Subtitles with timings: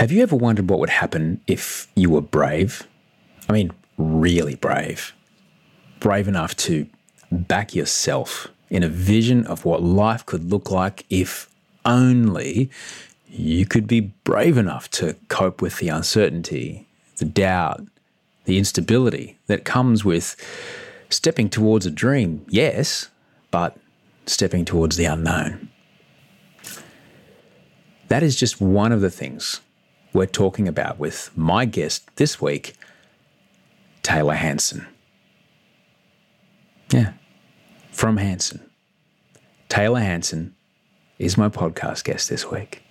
[0.00, 2.88] Have you ever wondered what would happen if you were brave?
[3.50, 5.12] I mean, really brave.
[5.98, 6.86] Brave enough to
[7.30, 11.50] back yourself in a vision of what life could look like if
[11.84, 12.70] only
[13.28, 16.88] you could be brave enough to cope with the uncertainty,
[17.18, 17.84] the doubt,
[18.46, 20.34] the instability that comes with
[21.10, 23.10] stepping towards a dream, yes,
[23.50, 23.76] but
[24.24, 25.68] stepping towards the unknown.
[28.08, 29.60] That is just one of the things
[30.12, 32.74] we're talking about with my guest this week,
[34.02, 34.86] Taylor Hanson.
[36.92, 37.12] Yeah,
[37.92, 38.60] from Hanson.
[39.68, 40.54] Taylor Hanson
[41.18, 42.82] is my podcast guest this week.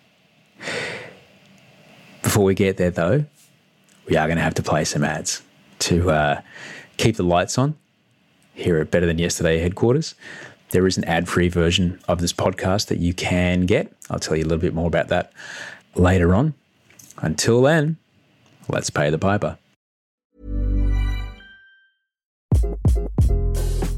[2.21, 3.25] Before we get there, though,
[4.07, 5.41] we are going to have to play some ads
[5.79, 6.41] to uh,
[6.97, 7.75] keep the lights on
[8.53, 10.15] here at Better Than Yesterday headquarters.
[10.71, 13.91] There is an ad free version of this podcast that you can get.
[14.09, 15.33] I'll tell you a little bit more about that
[15.95, 16.53] later on.
[17.21, 17.97] Until then,
[18.67, 19.57] let's pay the piper.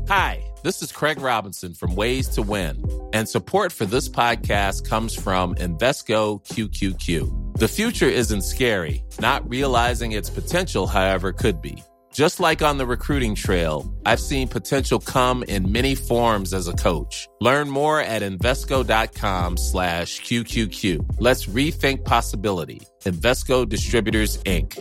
[0.08, 5.16] Hi, this is Craig Robinson from Ways to Win, and support for this podcast comes
[5.16, 7.58] from Invesco QQQ.
[7.58, 11.84] The future isn't scary, not realizing its potential, however, could be.
[12.14, 16.74] Just like on the recruiting trail, I've seen potential come in many forms as a
[16.74, 17.30] coach.
[17.40, 21.16] Learn more at Invesco.com slash QQQ.
[21.20, 22.82] Let's rethink possibility.
[23.04, 24.78] Invesco Distributors, Inc.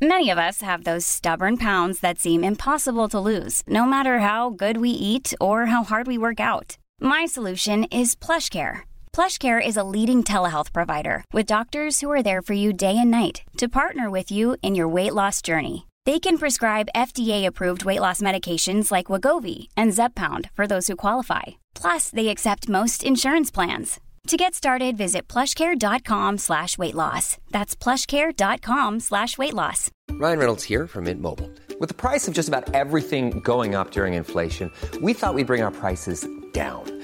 [0.00, 4.50] Many of us have those stubborn pounds that seem impossible to lose, no matter how
[4.50, 6.76] good we eat or how hard we work out.
[7.00, 8.82] My solution is PlushCare.
[9.14, 13.12] PlushCare is a leading telehealth provider with doctors who are there for you day and
[13.12, 15.86] night to partner with you in your weight loss journey.
[16.04, 21.42] They can prescribe FDA-approved weight loss medications like Wegovy and Zepbound for those who qualify.
[21.76, 24.00] Plus, they accept most insurance plans.
[24.26, 27.38] To get started, visit plushcare.com slash weight loss.
[27.52, 29.92] That's plushcare.com slash weight loss.
[30.10, 31.50] Ryan Reynolds here from Mint Mobile.
[31.78, 35.62] With the price of just about everything going up during inflation, we thought we'd bring
[35.62, 37.03] our prices down.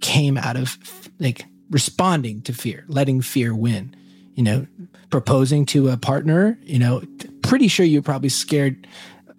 [0.00, 0.78] came out of
[1.18, 3.94] like responding to fear, letting fear win.
[4.34, 4.66] You know,
[5.10, 7.02] proposing to a partner, you know,
[7.42, 8.86] pretty sure you're probably scared,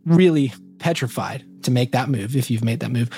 [0.05, 3.09] really petrified to make that move if you've made that move.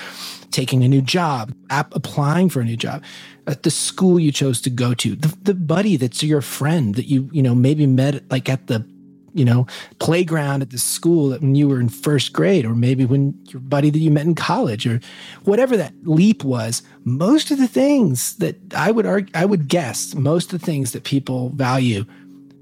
[0.50, 3.02] Taking a new job, ap- applying for a new job,
[3.46, 7.06] at the school you chose to go to, the, the buddy that's your friend that
[7.06, 8.86] you, you know, maybe met like at the
[9.34, 9.66] you know,
[9.98, 13.60] playground at the school that when you were in first grade, or maybe when your
[13.60, 15.00] buddy that you met in college, or
[15.42, 16.82] whatever that leap was.
[17.04, 20.92] Most of the things that I would argue, I would guess, most of the things
[20.92, 22.04] that people value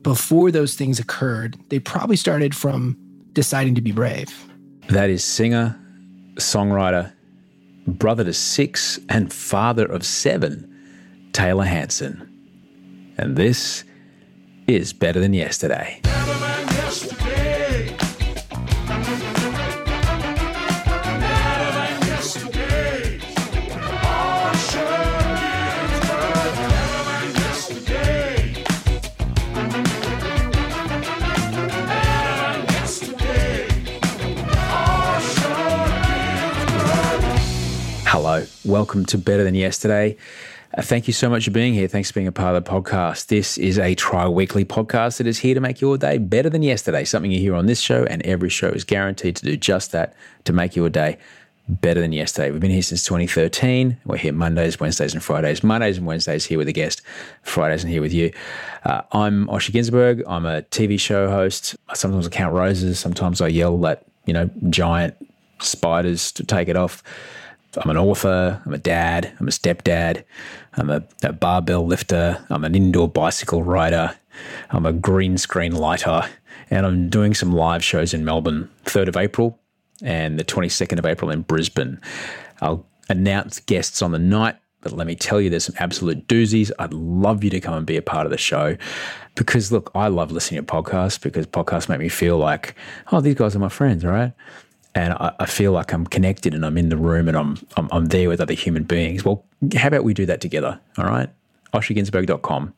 [0.03, 2.97] before those things occurred, they probably started from
[3.33, 4.34] deciding to be brave.
[4.89, 5.78] That is singer,
[6.37, 7.12] songwriter,
[7.87, 10.69] brother to six, and father of seven,
[11.33, 12.28] Taylor Hanson.
[13.16, 13.84] And this
[14.66, 16.00] is better than yesterday.
[38.64, 40.16] Welcome to Better Than Yesterday.
[40.72, 41.88] Uh, thank you so much for being here.
[41.88, 43.26] Thanks for being a part of the podcast.
[43.26, 46.62] This is a tri weekly podcast that is here to make your day better than
[46.62, 47.04] yesterday.
[47.04, 50.14] Something you hear on this show, and every show is guaranteed to do just that
[50.44, 51.18] to make your day
[51.68, 52.52] better than yesterday.
[52.52, 53.96] We've been here since 2013.
[54.04, 55.64] We're here Mondays, Wednesdays, and Fridays.
[55.64, 57.02] Mondays and Wednesdays here with a guest,
[57.42, 58.32] Fridays and here with you.
[58.84, 60.22] Uh, I'm Osher Günsberg.
[60.28, 61.74] I'm a TV show host.
[61.94, 63.00] Sometimes I count roses.
[63.00, 65.16] Sometimes I yell at, you know, giant
[65.58, 67.03] spiders to take it off.
[67.77, 70.24] I'm an author, I'm a dad, I'm a stepdad,
[70.74, 74.15] I'm a, a, barbell lifter, I'm an indoor bicycle rider,
[74.71, 76.22] I'm a green screen lighter,
[76.71, 79.59] and I'm doing some live shows in Melbourne, 3rd of April
[80.03, 82.01] and the 22nd of April in Brisbane.
[82.60, 86.71] I'll announce guests on the night, but let me tell you, there's some absolute doozies.
[86.78, 88.77] I'd love you to come and be a part of the show
[89.34, 92.75] because, look, I love listening to podcasts because podcasts make me feel like,
[93.13, 94.33] oh, these guys are my friends, right?
[94.94, 97.89] And I, I, feel like I'm connected and I'm in the room and I'm, I'm,
[97.92, 99.24] I'm there with other human beings.
[99.24, 99.44] Well,
[99.74, 100.78] how about we do that together?
[100.98, 101.30] All right,
[101.72, 102.74] osherginsberg.com.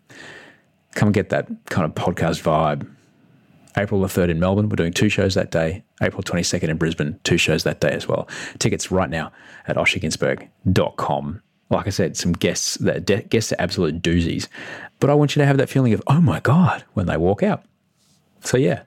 [0.94, 2.88] come get that kind of podcast vibe.
[3.76, 5.82] April the 3rd in Melbourne, we're doing two shows that day.
[6.00, 8.28] April 22nd in Brisbane, two shows that day as well.
[8.60, 9.32] Tickets right now
[9.66, 11.42] at osherginsberg.com.
[11.70, 14.46] Like I said, some guests that de- guests are absolute doozies,
[15.00, 17.42] but I want you to have that feeling of oh my god when they walk
[17.42, 17.64] out.
[18.42, 18.82] So yeah,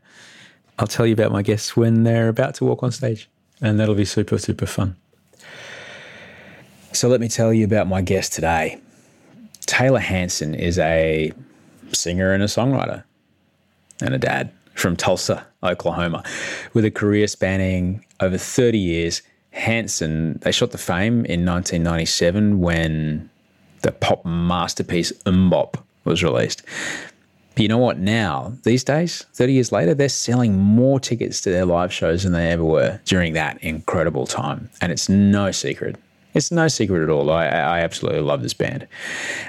[0.79, 3.29] I'll tell you about my guests when they're about to walk on stage,
[3.61, 4.95] and that'll be super super fun.
[6.93, 8.79] So let me tell you about my guest today.
[9.65, 11.31] Taylor Hanson is a
[11.91, 13.03] singer and a songwriter
[14.01, 16.23] and a dad from Tulsa, Oklahoma,
[16.73, 19.21] with a career spanning over 30 years.
[19.51, 23.29] Hanson, they shot the fame in 1997 when
[23.81, 26.61] the pop masterpiece MMMBop was released.
[27.57, 27.97] But you know what?
[27.97, 32.31] Now, these days, 30 years later, they're selling more tickets to their live shows than
[32.31, 34.69] they ever were during that incredible time.
[34.79, 35.95] And it's no secret.
[36.35, 37.31] It's no secret at all.
[37.31, 38.87] I, I absolutely love this band.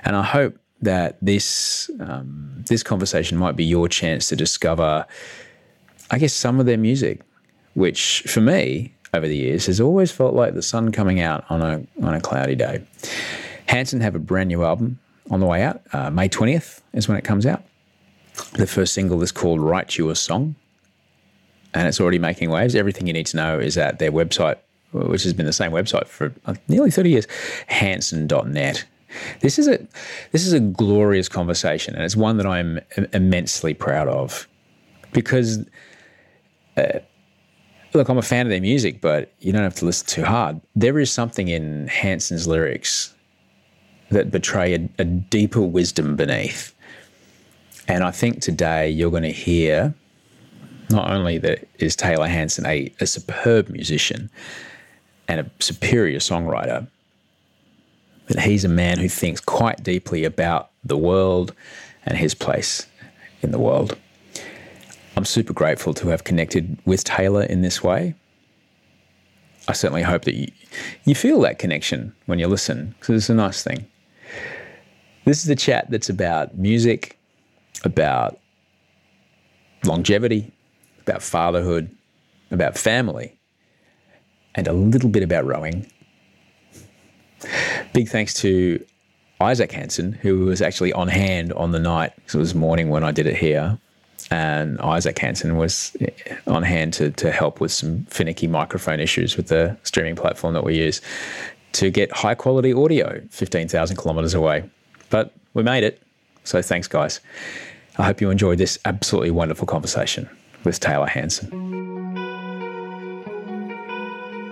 [0.04, 5.04] And I hope that this um, this conversation might be your chance to discover,
[6.10, 7.20] I guess, some of their music,
[7.74, 11.60] which for me over the years has always felt like the sun coming out on
[11.60, 12.82] a on a cloudy day.
[13.66, 14.98] Hanson have a brand new album
[15.30, 15.82] on the way out.
[15.92, 17.64] Uh, May twentieth is when it comes out.
[18.52, 20.54] The first single is called "Write You a Song,"
[21.74, 22.74] and it's already making waves.
[22.74, 24.56] Everything you need to know is at their website,
[24.92, 27.26] which has been the same website for uh, nearly thirty years,
[27.66, 28.84] Hanson.net.
[29.40, 29.78] This is a
[30.32, 32.80] this is a glorious conversation, and it's one that I'm
[33.12, 34.48] immensely proud of
[35.12, 35.64] because.
[36.76, 37.00] Uh,
[37.94, 40.60] look, I'm a fan of their music, but you don't have to listen too hard.
[40.76, 43.14] There is something in Hanson's lyrics
[44.10, 46.74] that betray a, a deeper wisdom beneath.
[47.88, 49.94] And I think today you're going to hear
[50.90, 54.30] not only that is Taylor Hanson a, a superb musician
[55.26, 56.86] and a superior songwriter,
[58.26, 61.54] but he's a man who thinks quite deeply about the world
[62.04, 62.86] and his place
[63.42, 63.96] in the world.
[65.16, 68.14] I'm super grateful to have connected with Taylor in this way.
[69.66, 70.50] I certainly hope that you,
[71.04, 73.86] you feel that connection when you listen, because it's a nice thing.
[75.24, 77.17] This is a chat that's about music,
[77.84, 78.38] about
[79.84, 80.52] longevity,
[81.00, 81.94] about fatherhood,
[82.50, 83.38] about family,
[84.54, 85.90] and a little bit about rowing.
[87.92, 88.84] Big thanks to
[89.40, 93.12] Isaac Hanson, who was actually on hand on the night, it was morning when I
[93.12, 93.78] did it here.
[94.30, 96.10] And Isaac Hanson was eh,
[96.46, 100.64] on hand to, to help with some finicky microphone issues with the streaming platform that
[100.64, 101.00] we use
[101.72, 104.68] to get high quality audio 15,000 kilometers away.
[105.08, 106.02] But we made it.
[106.48, 107.20] So thanks, guys.
[107.98, 110.30] I hope you enjoyed this absolutely wonderful conversation
[110.64, 111.50] with Taylor Hanson.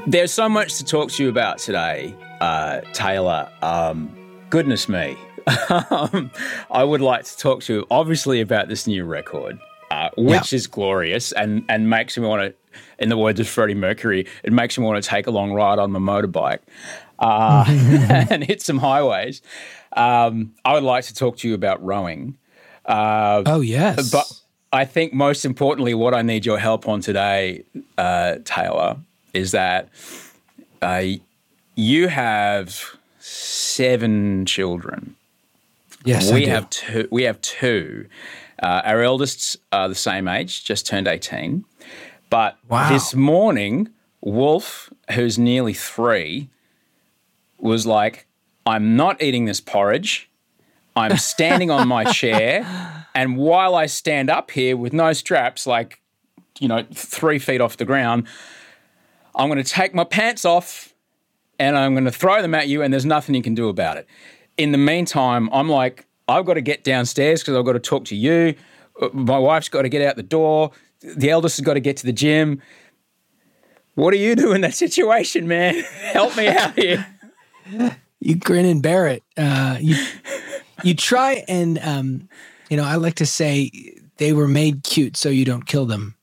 [0.07, 3.51] There's so much to talk to you about today, uh, Taylor.
[3.63, 4.15] Um,
[4.51, 5.17] goodness me.
[5.69, 6.33] Um,
[6.73, 9.61] I would like to talk to you, obviously, about this new record,
[9.93, 13.75] uh, which is glorious and, and makes me want to, in the words of Freddie
[13.75, 16.59] Mercury, it makes me want to take a long ride on my motorbike
[17.21, 19.41] uh, and hit some highways.
[19.97, 22.37] Um, I would like to talk to you about rowing.
[22.85, 24.11] Uh, oh, yes.
[24.11, 24.31] But
[24.73, 27.65] I think most importantly, what I need your help on today,
[27.97, 28.99] uh, Taylor,
[29.33, 29.89] is that
[30.83, 31.03] uh,
[31.75, 35.17] you have seven children.
[36.05, 37.09] Yes, we have two.
[37.11, 38.07] We have two.
[38.63, 41.65] Uh, our eldest are the same age, just turned eighteen.
[42.31, 42.89] But wow.
[42.89, 43.89] this morning,
[44.21, 46.49] Wolf, who's nearly three,
[47.59, 48.26] was like,
[48.67, 50.29] "I'm not eating this porridge.
[50.95, 56.01] I'm standing on my chair, and while I stand up here with no straps, like,
[56.59, 58.27] you know, three feet off the ground,
[59.35, 60.93] I'm going to take my pants off."
[61.59, 63.97] And I'm going to throw them at you, and there's nothing you can do about
[63.97, 64.07] it
[64.57, 68.05] in the meantime, I'm like, I've got to get downstairs because I've got to talk
[68.07, 68.55] to you.
[69.01, 70.73] Uh, my wife's got to get out the door.
[71.01, 72.63] The eldest has got to get to the gym.
[73.95, 75.75] What do you do in that situation, man?
[76.13, 77.07] Help me out here.
[78.27, 79.23] You grin and bear it.
[79.37, 79.97] Uh, you
[80.83, 82.29] you try and um,
[82.69, 83.71] you know I like to say
[84.17, 86.15] they were made cute so you don't kill them.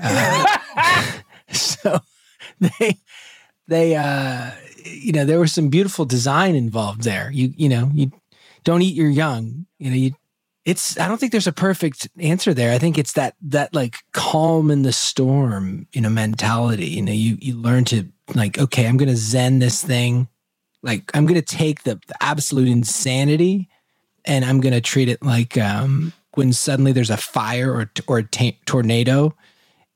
[0.00, 0.58] Uh,
[1.52, 2.00] so
[2.60, 2.98] they
[3.68, 4.50] they uh,
[4.86, 7.30] you know, there was some beautiful design involved there.
[7.32, 8.12] You, you know, you
[8.64, 9.66] don't eat your young.
[9.78, 10.12] You know, you.
[10.64, 10.98] It's.
[10.98, 12.72] I don't think there's a perfect answer there.
[12.72, 16.86] I think it's that that like calm in the storm, you know, mentality.
[16.88, 20.28] You know, you you learn to like, okay, I'm gonna zen this thing.
[20.86, 23.70] Like, I'm gonna take the, the absolute insanity,
[24.24, 28.24] and I'm gonna treat it like um, when suddenly there's a fire or or a
[28.28, 29.34] t- tornado,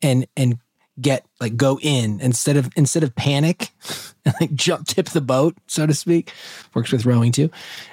[0.03, 0.59] and and
[1.01, 3.71] get like go in instead of instead of panic
[4.41, 6.33] like jump tip the boat so to speak
[6.75, 7.51] works with rowing too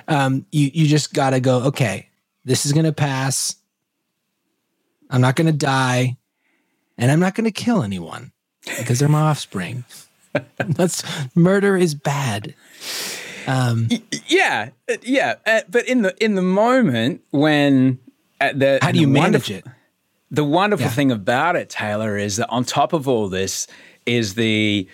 [0.10, 2.08] um you you just gotta go okay
[2.46, 3.56] This is to pass.
[5.10, 6.18] I'm not to die.
[6.98, 8.34] And I'm not to kill anyone
[8.78, 9.86] because they're my offspring.
[10.58, 11.04] That's
[11.36, 12.56] murder is bad.
[13.48, 13.88] Um,
[14.28, 15.36] yeah, uh, yeah.
[15.46, 18.00] Uh, but in the in the moment when
[18.42, 19.66] uh, the how do you manage it?
[20.30, 20.92] The wonderful yeah.
[20.92, 23.66] thing about it, Taylor, is that on top of all this
[24.06, 24.86] is the,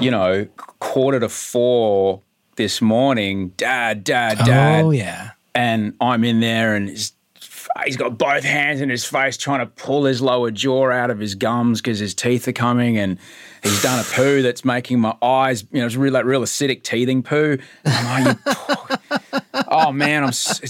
[0.00, 0.46] you know,
[0.80, 2.20] quarter to four
[2.56, 4.84] this morning, dad, dad, dad.
[4.84, 5.30] Oh yeah.
[5.54, 10.04] And I'm in there, and he's got both hands in his face, trying to pull
[10.04, 13.18] his lower jaw out of his gums because his teeth are coming, and
[13.62, 16.82] he's done a poo that's making my eyes, you know, it's really like real acidic
[16.82, 17.58] teething poo.
[17.84, 18.36] Like,
[19.68, 20.60] oh man, I'm it's,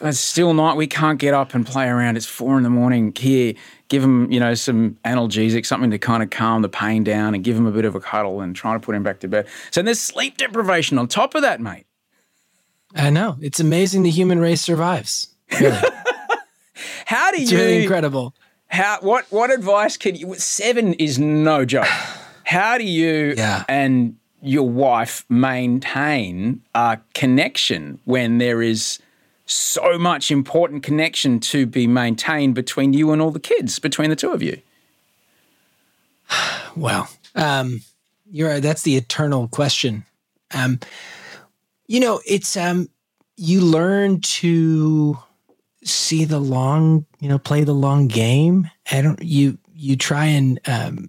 [0.00, 0.76] it's still night.
[0.76, 2.16] We can't get up and play around.
[2.16, 3.54] It's four in the morning here.
[3.88, 7.44] Give him, you know, some analgesic, something to kind of calm the pain down, and
[7.44, 9.46] give him a bit of a cuddle and trying to put him back to bed.
[9.70, 11.86] So there's sleep deprivation on top of that, mate.
[12.94, 15.28] I know it's amazing the human race survives.
[15.60, 15.76] Really.
[17.06, 17.58] how do it's you?
[17.58, 18.34] Really incredible.
[18.68, 20.34] How what what advice can you?
[20.34, 21.86] Seven is no joke.
[22.48, 23.64] How do you yeah.
[23.68, 29.00] and your wife maintain a connection when there is
[29.44, 34.16] so much important connection to be maintained between you and all the kids, between the
[34.16, 34.62] two of you?
[36.74, 37.82] Well, um,
[38.30, 40.04] you're that's the eternal question.
[40.54, 40.78] Um,
[41.86, 42.88] you know, it's um,
[43.36, 45.18] you learn to
[45.82, 48.70] see the long, you know, play the long game.
[48.92, 51.08] I don't you you try and um,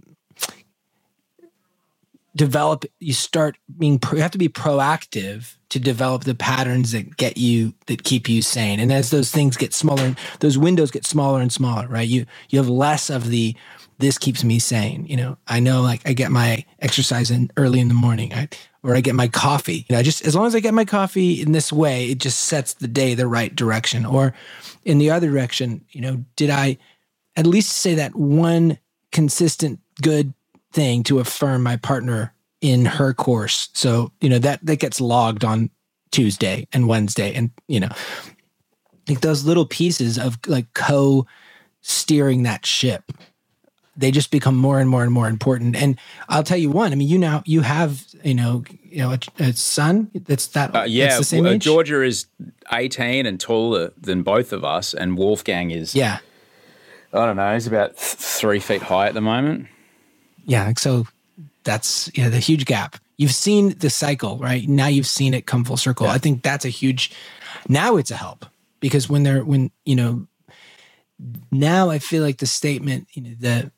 [2.40, 7.38] develop you start being you have to be proactive to develop the patterns that get
[7.38, 8.80] you that keep you sane.
[8.80, 12.08] And as those things get smaller those windows get smaller and smaller right?
[12.08, 13.58] You you have less of the
[13.98, 15.38] this keeps me sane you know?
[15.50, 18.34] I know like i get my exercise in early in the morning.
[18.34, 18.48] I,
[18.84, 19.86] or i get my coffee.
[19.90, 22.40] You know just as long as i get my coffee in this way it just
[22.40, 24.06] sets the day the right direction.
[24.06, 24.34] Or
[24.86, 26.78] in the other direction you know did i
[27.36, 28.78] at least say that one
[29.12, 30.34] consistent good
[30.72, 33.70] thing to affirm my partner in her course.
[33.74, 35.70] So, you know, that that gets logged on
[36.12, 37.90] Tuesday and Wednesday and, you know,
[39.08, 41.26] like those little pieces of like co
[41.82, 43.12] steering that ship.
[43.96, 45.76] They just become more and more and more important.
[45.76, 46.00] And
[46.30, 46.94] I'll tell you one.
[46.94, 50.74] I mean, you now you have you know you know a, a son that's that
[50.74, 51.08] uh, yeah.
[51.08, 51.64] That's the same uh, age?
[51.64, 52.28] Georgia is
[52.72, 56.20] eighteen and taller than both of us, and Wolfgang is yeah.
[57.12, 57.54] I don't know.
[57.56, 59.68] He's about th- three feet high at the moment
[60.50, 61.06] yeah, so
[61.64, 62.98] that's you know, the huge gap.
[63.18, 64.68] You've seen the cycle, right?
[64.68, 66.08] Now you've seen it come full circle.
[66.08, 66.14] Yeah.
[66.14, 67.12] I think that's a huge.
[67.68, 68.46] Now it's a help
[68.80, 70.28] because when they're when you know.
[71.52, 73.72] Now I feel like the statement, you know, the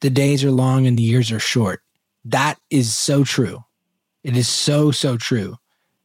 [0.00, 1.80] the days are long and the years are short.
[2.24, 3.64] That is so true.
[4.22, 5.56] It is so so true.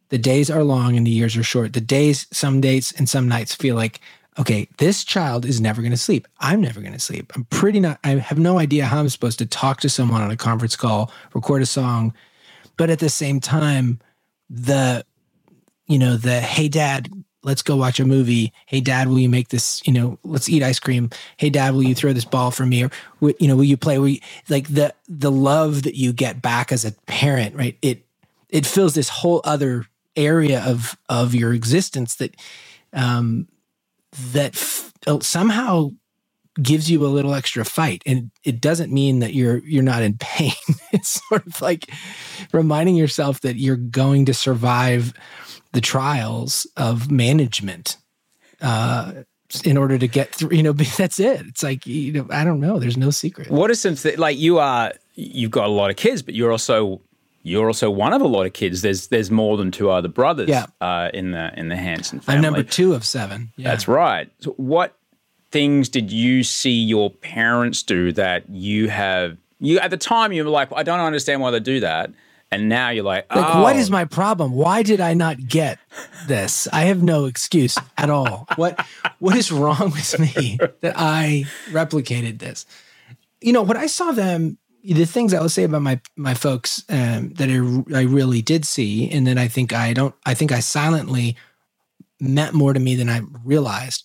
[0.10, 1.74] The days are long and the years are short.
[1.74, 4.00] The days, some days and some nights feel like
[4.40, 6.28] okay, this child is never going to sleep.
[6.40, 7.32] I'm never going to sleep.
[7.36, 10.32] I'm pretty not, I have no idea how I'm supposed to talk to someone on
[10.32, 12.14] a conference call, record a song.
[12.78, 14.00] But at the same time,
[14.50, 15.06] the,
[15.88, 17.10] you know, the, hey, dad,
[17.44, 18.52] let's go watch a movie.
[18.66, 21.10] Hey, dad, will you make this, you know, let's eat ice cream.
[21.38, 22.84] Hey, dad, will you throw this ball for me?
[22.86, 22.92] Or,
[23.40, 24.00] you know, will you play?
[24.00, 27.78] Will you, like the, the love that you get back as a parent, right?
[27.82, 28.06] It,
[28.50, 29.86] it fills this whole other
[30.16, 32.36] area of, of your existence that,
[32.94, 33.48] um,
[34.34, 35.90] that f- uh, somehow
[36.62, 38.04] gives you a little extra fight.
[38.06, 40.54] And it doesn't mean that you're you're not in pain.
[40.94, 41.90] It's sort of like
[42.52, 45.12] reminding yourself that you're going to survive
[45.72, 47.98] the trials of management
[48.62, 49.24] uh,
[49.66, 51.42] in order to get through you know that's it.
[51.48, 52.78] It's like you know i don't know.
[52.78, 53.50] There's no secret.
[53.50, 56.52] What are some th- like you are you've got a lot of kids but you're
[56.52, 57.02] also
[57.44, 58.82] you're also one of a lot of kids.
[58.82, 60.66] There's there's more than two other brothers yeah.
[60.82, 62.38] uh, in the in the Hanson family.
[62.38, 63.52] I'm number two of seven.
[63.58, 63.70] Yeah.
[63.70, 64.32] That's right.
[64.40, 64.98] So what
[65.52, 70.44] things did you see your parents do that you have you at the time you
[70.44, 72.12] were like, I don't understand why they do that.
[72.52, 73.40] And now you're like, oh.
[73.40, 74.54] like, what is my problem?
[74.54, 75.80] Why did I not get
[76.28, 76.68] this?
[76.72, 78.48] I have no excuse at all.
[78.56, 78.86] What
[79.20, 82.66] what is wrong with me that I replicated this?
[83.42, 86.84] You know, what I saw them the things I will say about my my folks
[86.90, 90.14] um, that I, I really did see, and then I think I don't.
[90.26, 91.38] I think I silently
[92.20, 94.04] meant more to me than I realized.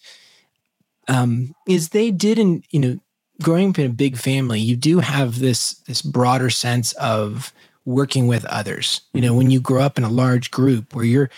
[1.08, 2.99] Um, is they didn't, you know,
[3.42, 7.52] growing up in a big family, you do have this this broader sense of
[7.85, 9.00] working with others.
[9.12, 11.30] You know, when you grow up in a large group where you're,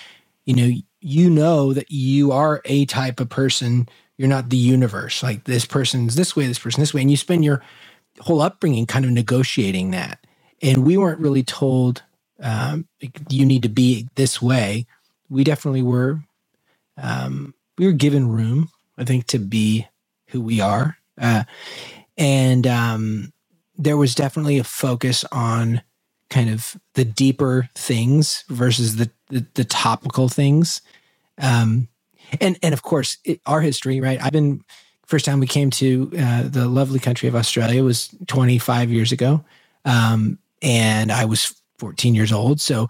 [0.44, 0.70] you know,
[1.00, 3.88] you know that you are a type of person.
[4.18, 5.22] You're not the universe.
[5.22, 7.62] Like this person's this way, this person this way, and you spend your
[8.20, 10.24] whole upbringing kind of negotiating that.
[10.62, 12.02] And we weren't really told
[12.42, 12.86] um,
[13.28, 14.86] you need to be this way.
[15.28, 16.20] We definitely were
[16.96, 19.86] um, we were given room, I think, to be
[20.28, 20.98] who we are.
[21.18, 21.44] Uh,
[22.18, 23.32] and um,
[23.76, 25.82] there was definitely a focus on
[26.28, 30.82] kind of the deeper things versus the the, the topical things.
[31.38, 31.88] Um,
[32.40, 34.22] and and of course, it, our history, right?
[34.22, 34.62] I've been
[35.10, 39.44] first time we came to uh, the lovely country of Australia was 25 years ago,
[39.84, 42.60] um, and I was 14 years old.
[42.60, 42.88] So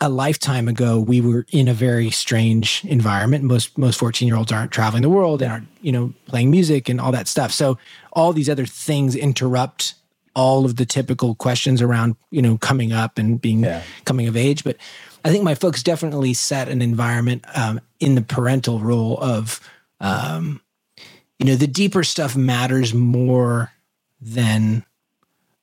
[0.00, 3.44] a lifetime ago, we were in a very strange environment.
[3.44, 6.88] Most most 14 year olds aren't traveling the world and aren't you know playing music
[6.88, 7.52] and all that stuff.
[7.52, 7.78] So
[8.12, 9.94] all these other things interrupt
[10.36, 13.82] all of the typical questions around you know coming up and being yeah.
[14.04, 14.64] coming of age.
[14.64, 14.76] But
[15.24, 19.60] I think my folks definitely set an environment um, in the parental role of
[20.00, 20.60] um,
[21.38, 23.72] you know the deeper stuff matters more
[24.20, 24.84] than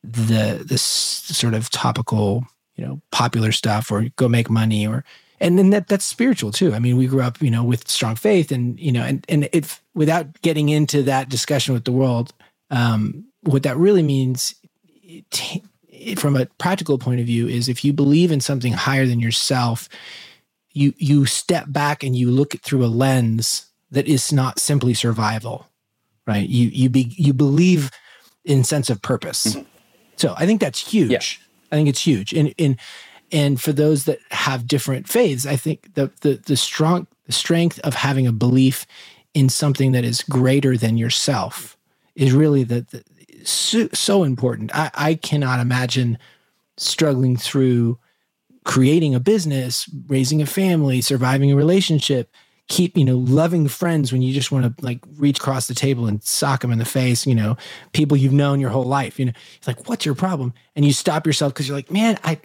[0.04, 5.04] the the sort of topical you know popular stuff or go make money or
[5.42, 6.74] and then that that's spiritual too.
[6.74, 9.50] I mean, we grew up, you know, with strong faith, and you know, and and
[9.52, 12.32] if without getting into that discussion with the world,
[12.70, 14.54] um, what that really means,
[15.02, 19.08] it, it, from a practical point of view, is if you believe in something higher
[19.08, 19.90] than yourself,
[20.74, 25.68] you you step back and you look through a lens that is not simply survival,
[26.26, 26.48] right?
[26.48, 27.92] You you be you believe
[28.44, 29.48] in sense of purpose.
[29.48, 29.68] Mm-hmm.
[30.16, 31.12] So I think that's huge.
[31.12, 31.20] Yeah.
[31.72, 32.34] I think it's huge.
[32.34, 32.78] And and
[33.32, 37.80] and for those that have different faiths, I think the the the strong the strength
[37.80, 38.86] of having a belief
[39.34, 41.78] in something that is greater than yourself
[42.16, 43.04] is really the, the
[43.46, 44.76] so, so important.
[44.76, 46.18] I, I cannot imagine
[46.78, 47.98] struggling through
[48.64, 52.32] creating a business, raising a family, surviving a relationship,
[52.72, 56.08] keep you know loving friends when you just want to like reach across the table
[56.08, 57.58] and sock them in the face you know
[57.92, 59.34] people you've known your whole life you know.
[59.58, 60.54] It's like what's your problem?
[60.76, 62.40] And you stop yourself because you're like man i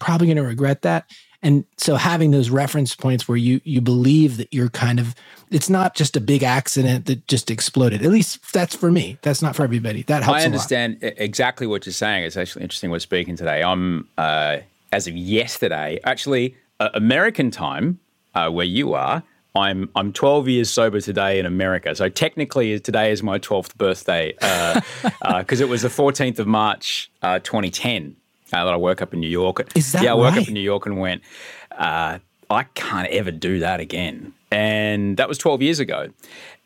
[0.00, 1.10] probably going to regret that.
[1.42, 5.14] And so having those reference points where you you believe that you're kind of
[5.50, 8.02] it's not just a big accident that just exploded.
[8.02, 9.18] At least that's for me.
[9.22, 10.02] That's not for everybody.
[10.04, 12.24] That helps i understand exactly what you're saying.
[12.24, 13.62] It's actually interesting we're speaking today.
[13.62, 14.58] I'm uh,
[14.94, 17.98] as of yesterday actually uh, american time
[18.34, 19.22] uh, where you are
[19.56, 21.94] I'm I'm 12 years sober today in America.
[21.94, 24.82] So technically, today is my 12th birthday because
[25.22, 28.16] uh, uh, it was the 14th of March, uh, 2010,
[28.52, 29.70] uh, that I woke up in New York.
[29.76, 30.10] Is that yeah?
[30.10, 30.42] I woke right?
[30.42, 31.22] up in New York and went.
[31.70, 32.18] Uh,
[32.50, 36.08] I can't ever do that again, and that was 12 years ago.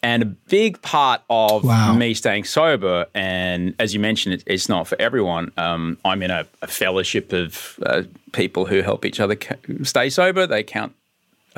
[0.03, 1.93] And a big part of wow.
[1.93, 5.53] me staying sober, and as you mentioned, it, it's not for everyone.
[5.57, 9.37] Um, I'm in a, a fellowship of uh, people who help each other
[9.83, 10.47] stay sober.
[10.47, 10.95] They count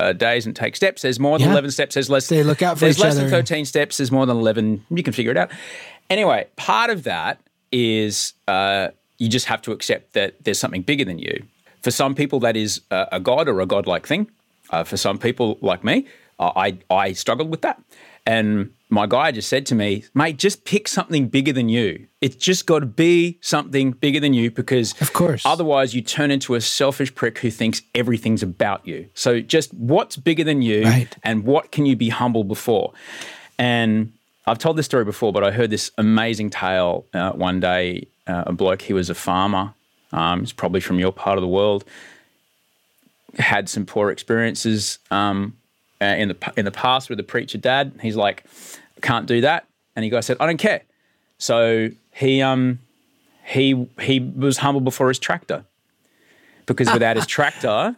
[0.01, 1.03] uh, days and take steps.
[1.03, 1.53] There's more than yeah.
[1.53, 1.93] 11 steps.
[1.93, 2.27] There's less.
[2.27, 3.21] They look out for There's less other.
[3.21, 3.97] than 13 steps.
[3.97, 4.85] There's more than 11.
[4.89, 5.51] You can figure it out.
[6.09, 7.39] Anyway, part of that
[7.71, 11.43] is uh, you just have to accept that there's something bigger than you.
[11.81, 14.29] For some people, that is a, a god or a godlike thing.
[14.71, 16.05] Uh, for some people like me,
[16.39, 17.81] I, I struggled with that.
[18.25, 22.07] And my guy just said to me, mate, just pick something bigger than you.
[22.19, 26.29] It's just got to be something bigger than you because, of course, otherwise you turn
[26.29, 29.09] into a selfish prick who thinks everything's about you.
[29.13, 31.15] So just what's bigger than you right.
[31.23, 32.93] and what can you be humble before?
[33.57, 34.13] And
[34.45, 38.07] I've told this story before, but I heard this amazing tale uh, one day.
[38.27, 39.73] Uh, a bloke, he was a farmer.
[40.11, 41.85] Um, he's probably from your part of the world.
[43.39, 45.57] Had some poor experiences um,
[46.01, 47.93] uh, in the in the past with the preacher dad.
[48.01, 48.43] He's like,
[49.01, 49.67] can't do that.
[49.95, 50.81] And he guy said, I don't care.
[51.37, 52.79] So he um
[53.45, 55.65] he he was humble before his tractor
[56.65, 57.95] because without his tractor,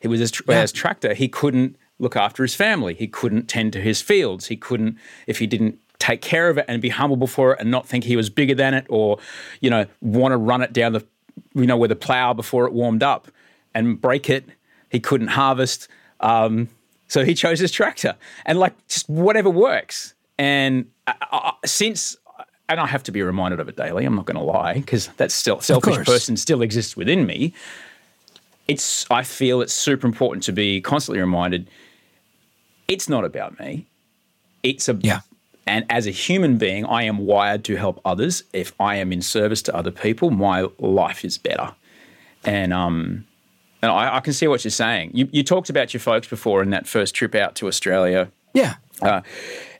[0.00, 0.60] he was his, yeah.
[0.62, 1.14] his tractor.
[1.14, 2.94] He couldn't look after his family.
[2.94, 4.46] He couldn't tend to his fields.
[4.46, 7.70] He couldn't if he didn't take care of it and be humble before it and
[7.70, 9.18] not think he was bigger than it or
[9.60, 11.04] you know want to run it down the
[11.54, 13.28] you know with a plow before it warmed up
[13.74, 14.44] and break it.
[14.90, 15.88] He couldn't harvest.
[16.20, 16.68] Um,
[17.08, 18.14] so he chose his tractor
[18.44, 20.14] and like just whatever works.
[20.38, 22.16] And uh, uh, since,
[22.68, 25.08] and I have to be reminded of it daily, I'm not going to lie, because
[25.16, 27.54] that still selfish person still exists within me.
[28.68, 31.68] It's, I feel it's super important to be constantly reminded
[32.88, 33.86] it's not about me.
[34.62, 35.20] It's a, yeah.
[35.68, 38.44] And as a human being, I am wired to help others.
[38.52, 41.74] If I am in service to other people, my life is better.
[42.44, 43.26] And um,
[43.86, 45.12] and I, I can see what you're saying.
[45.14, 48.30] You, you, talked about your folks before in that first trip out to Australia.
[48.52, 48.74] Yeah.
[49.00, 49.20] Uh,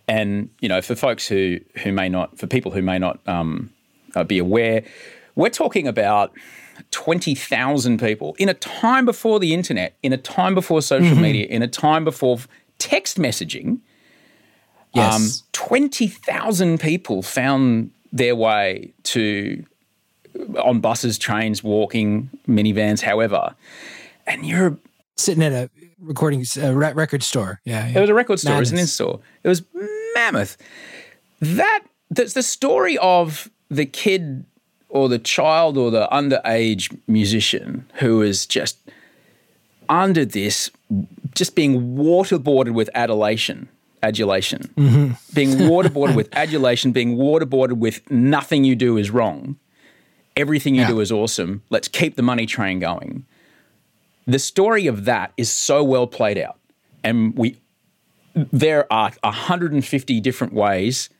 [0.06, 3.70] and you know, for folks who who may not, for people who may not um,
[4.14, 4.84] uh, be aware,
[5.34, 6.32] we're talking about
[6.92, 11.22] twenty thousand people in a time before the internet, in a time before social mm-hmm.
[11.22, 12.38] media, in a time before
[12.78, 13.78] text messaging.
[14.94, 19.64] Yes, um, twenty thousand people found their way to
[20.62, 23.56] on buses, trains, walking, minivans, however.
[24.26, 24.78] And you're
[25.16, 27.60] sitting at a recording uh, record store.
[27.64, 27.98] Yeah, yeah.
[27.98, 28.56] It was a record store.
[28.56, 29.20] It was an in store.
[29.42, 29.62] It was
[30.14, 30.56] mammoth.
[31.40, 34.44] That that's the story of the kid
[34.88, 38.78] or the child or the underage musician who is just
[39.88, 40.70] under this,
[41.34, 43.68] just being waterboarded with adulation,
[44.02, 45.34] adulation, mm-hmm.
[45.34, 49.56] being waterboarded with adulation, being waterboarded with nothing you do is wrong,
[50.36, 50.88] everything you yeah.
[50.88, 51.62] do is awesome.
[51.70, 53.26] Let's keep the money train going.
[54.26, 56.58] The story of that is so well played out,
[57.04, 57.56] and we
[58.34, 61.10] there are 150 different ways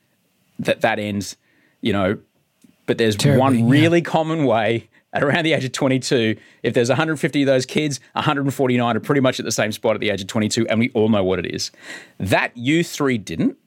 [0.59, 1.37] that that ends.
[1.81, 2.17] You know,
[2.85, 4.03] but there's Terribly, one really yeah.
[4.05, 6.35] common way at around the age of 22.
[6.63, 10.01] If there's 150 of those kids, 149 are pretty much at the same spot at
[10.01, 11.71] the age of 22, and we all know what it is.
[12.19, 13.57] That you three didn't.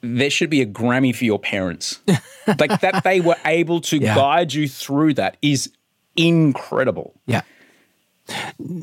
[0.00, 2.00] There should be a Grammy for your parents.
[2.58, 4.14] like that they were able to yeah.
[4.14, 5.72] guide you through that is
[6.16, 7.14] incredible.
[7.26, 7.42] Yeah.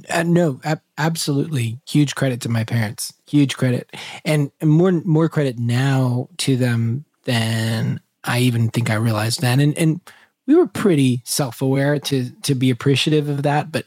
[0.10, 1.79] Uh, no, ab- absolutely.
[1.88, 3.13] Huge credit to my parents.
[3.27, 3.91] Huge credit,
[4.23, 9.60] and, more more credit now to them than I even think I realized then.
[9.60, 10.01] And and
[10.47, 13.86] we were pretty self aware to to be appreciative of that, but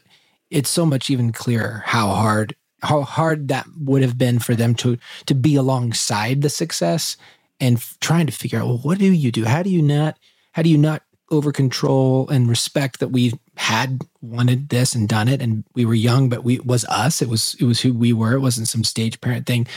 [0.49, 4.73] it's so much even clearer how hard how hard that would have been for them
[4.75, 7.17] to to be alongside the success
[7.59, 10.17] and f- trying to figure out well what do you do how do you not
[10.53, 15.27] how do you not over control and respect that we had wanted this and done
[15.27, 17.21] it and we were young but we it was us.
[17.21, 18.33] It was it was who we were.
[18.33, 19.67] It wasn't some stage parent thing.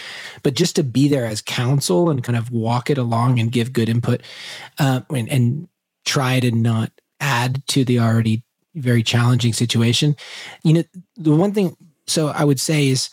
[0.43, 3.73] But just to be there as counsel and kind of walk it along and give
[3.73, 4.23] good input
[4.79, 5.69] uh, and, and
[6.05, 8.43] try to not add to the already
[8.75, 10.17] very challenging situation.
[10.65, 10.85] You know
[11.17, 13.11] the one thing so i would say is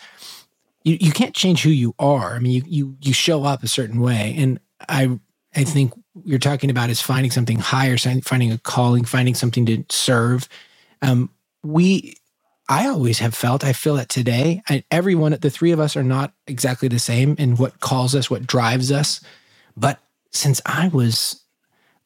[0.83, 2.35] you, you can't change who you are.
[2.35, 4.35] I mean you you you show up a certain way.
[4.37, 5.19] And i
[5.55, 5.93] I think
[6.25, 10.47] you're talking about is finding something higher, finding a calling, finding something to serve.
[11.01, 11.29] Um,
[11.63, 12.15] we,
[12.67, 16.03] I always have felt, I feel that today, I, everyone, the three of us are
[16.03, 19.21] not exactly the same in what calls us, what drives us.
[19.75, 19.99] But
[20.31, 21.41] since I was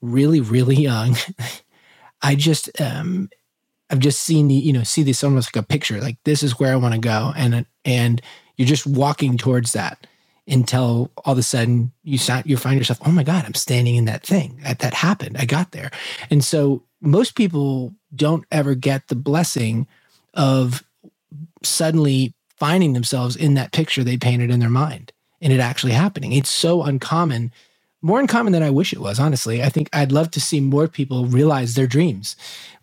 [0.02, 1.16] really, really young,
[2.22, 3.30] I just, um,
[3.90, 6.60] I've just seen the, you know, see this almost like a picture, like this is
[6.60, 7.34] where I want to go.
[7.36, 8.22] And, and
[8.58, 10.08] you're just walking towards that
[10.48, 14.06] until all of a sudden you you find yourself, oh my God, I'm standing in
[14.06, 14.60] that thing.
[14.64, 15.38] That, that happened.
[15.38, 15.92] I got there.
[16.30, 19.88] And so most people don't ever get the blessing
[20.34, 20.84] of
[21.64, 26.32] suddenly finding themselves in that picture they painted in their mind and it actually happening.
[26.32, 27.52] It's so uncommon,
[28.02, 29.62] more uncommon than I wish it was, honestly.
[29.62, 32.36] I think I'd love to see more people realize their dreams,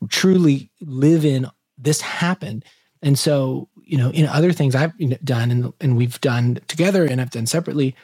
[0.08, 1.46] truly live in
[1.78, 2.64] this happened.
[3.02, 7.20] And so you know, in other things I've done and, and we've done together and
[7.20, 7.96] I've done separately,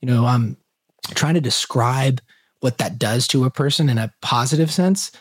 [0.00, 0.56] you know, I'm
[1.10, 2.22] trying to describe
[2.60, 5.12] what that does to a person in a positive sense.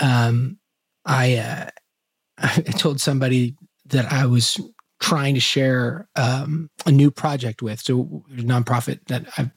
[0.00, 0.58] Um,
[1.04, 1.66] I, uh,
[2.38, 4.60] I told somebody that I was
[5.00, 7.80] trying to share um, a new project with.
[7.80, 9.50] So, a nonprofit that I've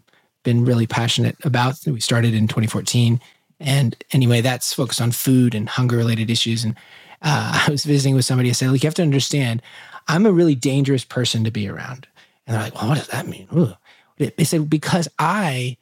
[0.43, 1.75] been really passionate about.
[1.85, 3.21] We started in 2014.
[3.59, 6.63] And anyway, that's focused on food and hunger related issues.
[6.63, 6.75] And
[7.21, 8.49] uh, I was visiting with somebody.
[8.49, 9.61] I said, "Look, you have to understand,
[10.07, 12.07] I'm a really dangerous person to be around."
[12.45, 13.75] And they're like, "Well, what does that mean?" Ugh.
[14.17, 15.77] They said because I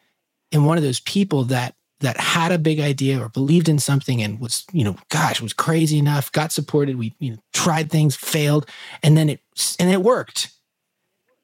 [0.52, 4.22] am one of those people that that had a big idea or believed in something
[4.22, 6.98] and was, you know, gosh, was crazy enough, got supported.
[6.98, 8.70] We you know, tried things, failed,
[9.02, 9.42] and then it
[9.80, 10.52] and it worked.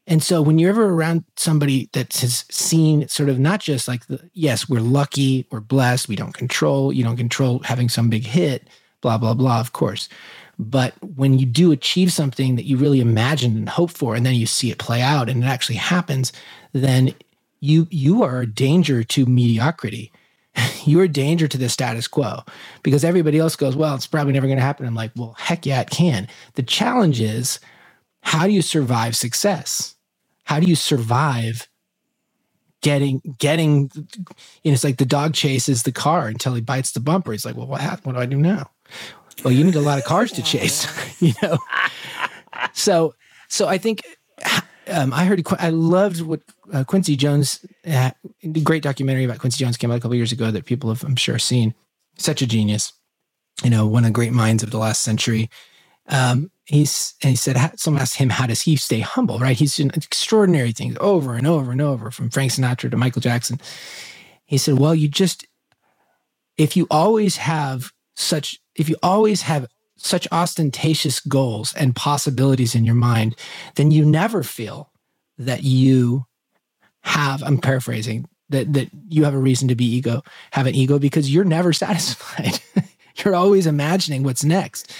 [0.07, 4.07] And so when you're ever around somebody that has seen sort of not just like
[4.07, 8.25] the yes, we're lucky, we're blessed, we don't control, you don't control having some big
[8.25, 8.67] hit,
[9.01, 10.09] blah, blah, blah, of course.
[10.57, 14.35] But when you do achieve something that you really imagined and hoped for, and then
[14.35, 16.31] you see it play out and it actually happens,
[16.71, 17.13] then
[17.59, 20.11] you you are a danger to mediocrity.
[20.85, 22.41] You're a danger to the status quo
[22.83, 24.85] because everybody else goes, well, it's probably never going to happen.
[24.85, 26.27] I'm like, well, heck yeah, it can.
[26.55, 27.59] The challenge is
[28.21, 29.95] how do you survive success?
[30.43, 31.69] How do you survive
[32.81, 36.99] getting getting you know it's like the dog chases the car until he bites the
[36.99, 38.69] bumper he's like well what happened what do i do now
[39.43, 40.87] well, you need a lot of cars to chase,
[41.21, 41.57] you know.
[42.73, 43.15] So,
[43.47, 44.01] so I think
[44.87, 45.41] um, I heard.
[45.59, 47.65] I loved what uh, Quincy Jones.
[47.87, 48.11] Uh,
[48.63, 51.15] great documentary about Quincy Jones came out a couple years ago that people have, I'm
[51.15, 51.73] sure, seen.
[52.17, 52.93] Such a genius,
[53.63, 55.49] you know, one of the great minds of the last century.
[56.07, 59.75] Um, he's and he said someone asked him how does he stay humble right he's
[59.75, 63.59] doing extraordinary things over and over and over from frank sinatra to michael jackson
[64.45, 65.45] he said well you just
[66.57, 72.85] if you always have such if you always have such ostentatious goals and possibilities in
[72.85, 73.35] your mind,
[73.75, 74.91] then you never feel
[75.37, 76.25] that you
[77.03, 80.99] have, I'm paraphrasing, that, that you have a reason to be ego, have an ego
[80.99, 82.59] because you're never satisfied.
[83.17, 84.91] you're always imagining what's next.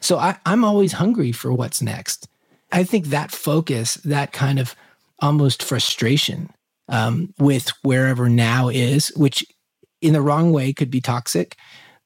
[0.00, 2.28] So I, I'm always hungry for what's next.
[2.70, 4.74] I think that focus, that kind of
[5.20, 6.50] almost frustration
[6.88, 9.44] um, with wherever now is, which
[10.00, 11.56] in the wrong way could be toxic,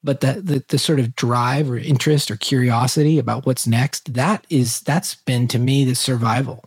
[0.05, 4.47] but the, the the sort of drive or interest or curiosity about what's next, that
[4.51, 6.65] is that's been to me the survival.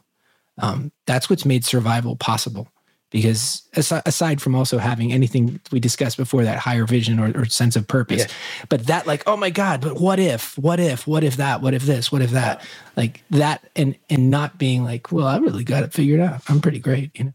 [0.57, 2.69] Um, that's what's made survival possible
[3.15, 7.77] because aside from also having anything we discussed before that higher vision or, or sense
[7.77, 8.65] of purpose yeah.
[8.67, 11.73] but that like oh my god but what if what if what if that what
[11.73, 12.61] if this what if that
[12.97, 16.59] like that and and not being like well i really got it figured out i'm
[16.59, 17.33] pretty great you know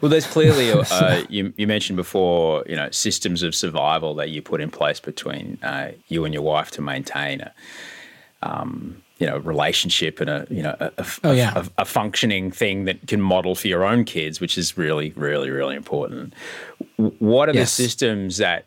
[0.00, 4.42] well, there's clearly uh, you, you mentioned before, you know, systems of survival that you
[4.42, 7.52] put in place between uh, you and your wife to maintain a,
[8.42, 11.52] um, you know relationship and a you know a, a, oh, yeah.
[11.54, 15.48] a, a, functioning thing that can model for your own kids, which is really really
[15.48, 16.34] really important.
[16.96, 17.76] What are yes.
[17.76, 18.66] the systems that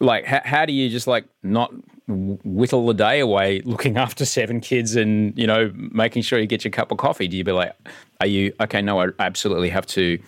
[0.00, 1.72] like how, how do you just like not
[2.06, 6.64] whittle the day away looking after seven kids and you know making sure you get
[6.64, 7.26] your cup of coffee?
[7.26, 7.74] Do you be like,
[8.20, 8.82] are you okay?
[8.82, 10.18] No, I absolutely have to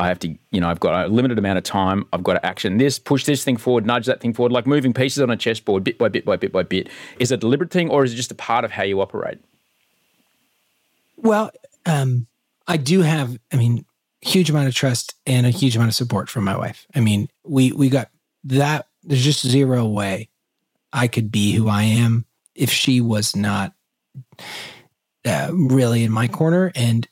[0.00, 2.06] I have to, you know, I've got a limited amount of time.
[2.12, 4.94] I've got to action this, push this thing forward, nudge that thing forward, like moving
[4.94, 6.88] pieces on a chessboard bit by bit by bit by bit.
[7.18, 9.38] Is it a deliberate thing or is it just a part of how you operate?
[11.16, 11.50] Well,
[11.84, 12.26] um,
[12.66, 13.84] I do have, I mean,
[14.22, 16.86] huge amount of trust and a huge amount of support from my wife.
[16.94, 18.10] I mean, we we got
[18.44, 18.86] that.
[19.02, 20.28] There's just zero way
[20.92, 23.72] I could be who I am if she was not
[25.24, 26.72] uh, really in my corner.
[26.74, 27.06] And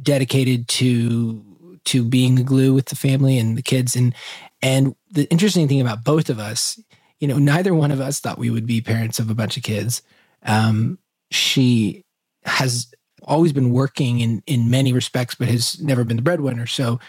[0.00, 1.44] dedicated to
[1.84, 3.94] to being the glue with the family and the kids.
[3.94, 4.14] And
[4.62, 6.80] and the interesting thing about both of us
[7.20, 9.62] you know neither one of us thought we would be parents of a bunch of
[9.62, 10.02] kids.
[10.42, 10.98] Um,
[11.30, 12.04] she
[12.44, 16.66] has always been working in in many respects but has never been the breadwinner.
[16.66, 17.00] So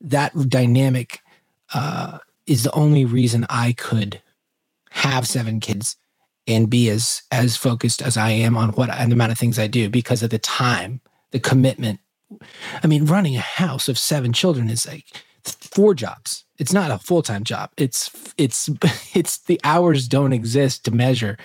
[0.00, 1.20] that dynamic
[1.72, 4.20] uh, is the only reason i could
[4.90, 5.96] have seven kids
[6.46, 9.58] and be as as focused as i am on what and the amount of things
[9.58, 11.00] i do because of the time
[11.30, 12.00] the commitment
[12.82, 15.04] I mean, running a house of seven children is like
[15.44, 16.44] four jobs.
[16.58, 17.70] It's not a full time job.
[17.76, 18.68] It's it's
[19.14, 21.38] it's the hours don't exist to measure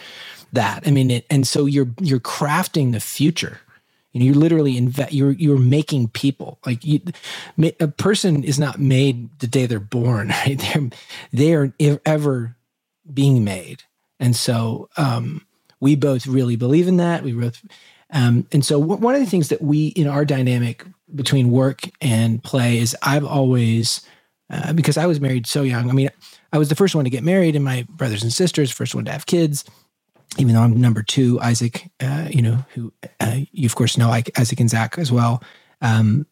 [0.54, 0.88] that.
[0.88, 3.60] I mean, it, and so you're you're crafting the future.
[4.14, 5.14] You know, you're literally invest.
[5.14, 7.02] You're you're making people like you.
[7.80, 10.30] A person is not made the day they're born.
[10.46, 10.60] Right?
[10.60, 10.90] They're
[11.32, 12.56] they are ever
[13.14, 13.84] being made,
[14.20, 15.46] and so um,
[15.80, 17.24] we both really believe in that.
[17.24, 17.62] We both
[18.12, 22.44] um, and so one of the things that we in our dynamic between work and
[22.44, 24.02] play is I've always
[24.50, 25.90] uh, because I was married so young.
[25.90, 26.10] I mean,
[26.54, 29.06] I was the first one to get married, and my brothers and sisters first one
[29.06, 29.66] to have kids.
[30.40, 34.10] Even though I'm number two, Isaac, uh, you know, who uh, you of course know
[34.38, 35.44] Isaac and Zach as well.
[35.82, 36.28] Um,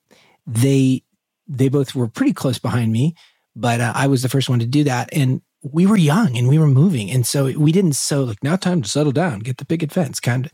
[0.48, 1.04] they
[1.48, 3.16] they both were pretty close behind me,
[3.56, 6.48] but uh, I was the first one to do that, and we were young and
[6.50, 9.58] we were moving, and so we didn't so like now time to settle down, get
[9.58, 10.52] the picket fence kind of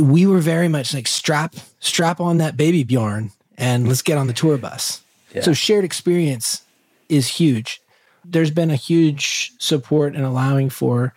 [0.00, 4.26] we were very much like strap strap on that baby Bjorn and let's get on
[4.26, 5.02] the tour bus.
[5.34, 5.42] Yeah.
[5.42, 6.62] So shared experience
[7.08, 7.80] is huge.
[8.24, 11.14] There's been a huge support and allowing for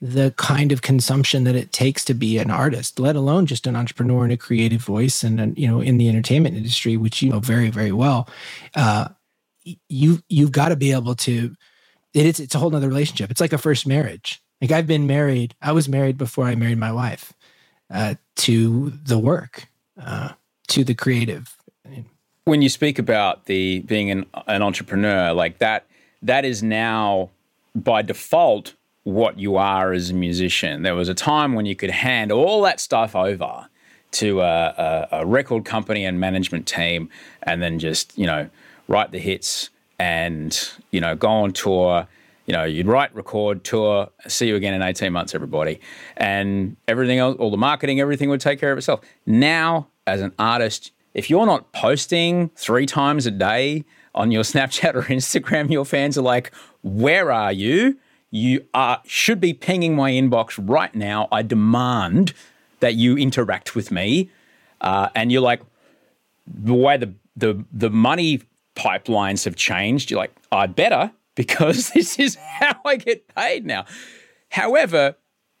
[0.00, 3.74] the kind of consumption that it takes to be an artist, let alone just an
[3.74, 7.40] entrepreneur and a creative voice, and you know, in the entertainment industry, which you know
[7.40, 8.28] very, very well.
[8.74, 9.08] Uh,
[9.88, 11.54] you you've got to be able to.
[12.14, 13.30] It is it's a whole other relationship.
[13.30, 14.40] It's like a first marriage.
[14.60, 15.54] Like I've been married.
[15.60, 17.32] I was married before I married my wife
[17.90, 19.68] uh, to the work,
[20.00, 20.30] uh,
[20.68, 21.56] to the creative.
[22.44, 25.86] When you speak about the being an, an entrepreneur, like that,
[26.22, 27.30] that is now
[27.74, 28.74] by default
[29.04, 30.82] what you are as a musician.
[30.82, 33.68] There was a time when you could hand all that stuff over
[34.10, 37.10] to a, a, a, record company and management team
[37.42, 38.48] and then just, you know,
[38.86, 42.06] write the hits and, you know, go on tour
[42.48, 45.80] you know, you'd write, record, tour, see you again in 18 months, everybody.
[46.16, 49.02] And everything else, all the marketing, everything would take care of itself.
[49.26, 53.84] Now, as an artist, if you're not posting three times a day
[54.14, 57.98] on your Snapchat or Instagram, your fans are like, where are you?
[58.30, 61.28] You are, should be pinging my inbox right now.
[61.30, 62.32] I demand
[62.80, 64.30] that you interact with me.
[64.80, 65.60] Uh, and you're like,
[66.46, 68.40] the way the, the, the money
[68.74, 73.86] pipelines have changed, you're like, I better because this is how I get paid now.
[74.50, 75.14] However,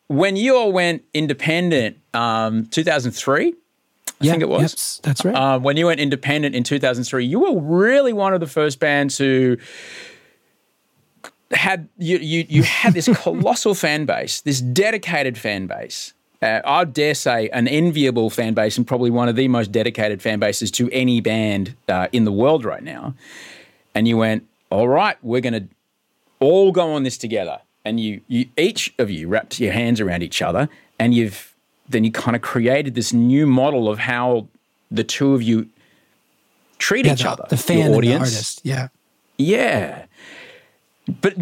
[0.08, 3.52] when you all went independent, um, 2003, I
[4.20, 4.60] yeah, think it was.
[4.60, 5.34] Yes, that's right.
[5.34, 9.16] Uh, when you went independent in 2003, you were really one of the first bands
[9.16, 9.56] who
[11.52, 16.12] had you you, you had this colossal fan base, this dedicated fan base.
[16.42, 20.22] Uh, I dare say an enviable fan base and probably one of the most dedicated
[20.22, 23.14] fan bases to any band uh, in the world right now.
[23.94, 25.68] And you went, all right, we're going to
[26.40, 27.60] all go on this together.
[27.84, 31.54] And you, you, each of you wrapped your hands around each other and you've
[31.88, 34.46] then you kind of created this new model of how
[34.90, 35.68] the two of you
[36.78, 38.60] treat Yeah, each the, other, the fan and the artist.
[38.62, 38.88] Yeah.
[39.38, 40.04] Yeah.
[41.20, 41.34] But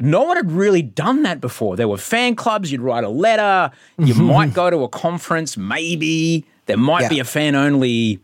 [0.00, 1.76] no one had really done that before.
[1.76, 4.24] There were fan clubs, you'd write a letter, you mm-hmm.
[4.24, 6.44] might go to a conference, maybe.
[6.66, 7.08] There might Yeah.
[7.08, 8.20] be a fan only,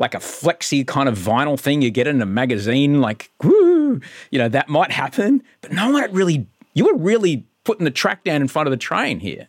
[0.00, 4.38] like a flexi kind of vinyl thing you get in a magazine, like, woo, you
[4.38, 5.42] know, that might happen.
[5.60, 8.78] But no one really, you were really putting the track down in front of the
[8.78, 9.48] train here.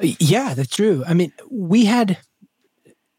[0.00, 1.02] Yeah, that's true.
[1.06, 2.16] I mean, we had,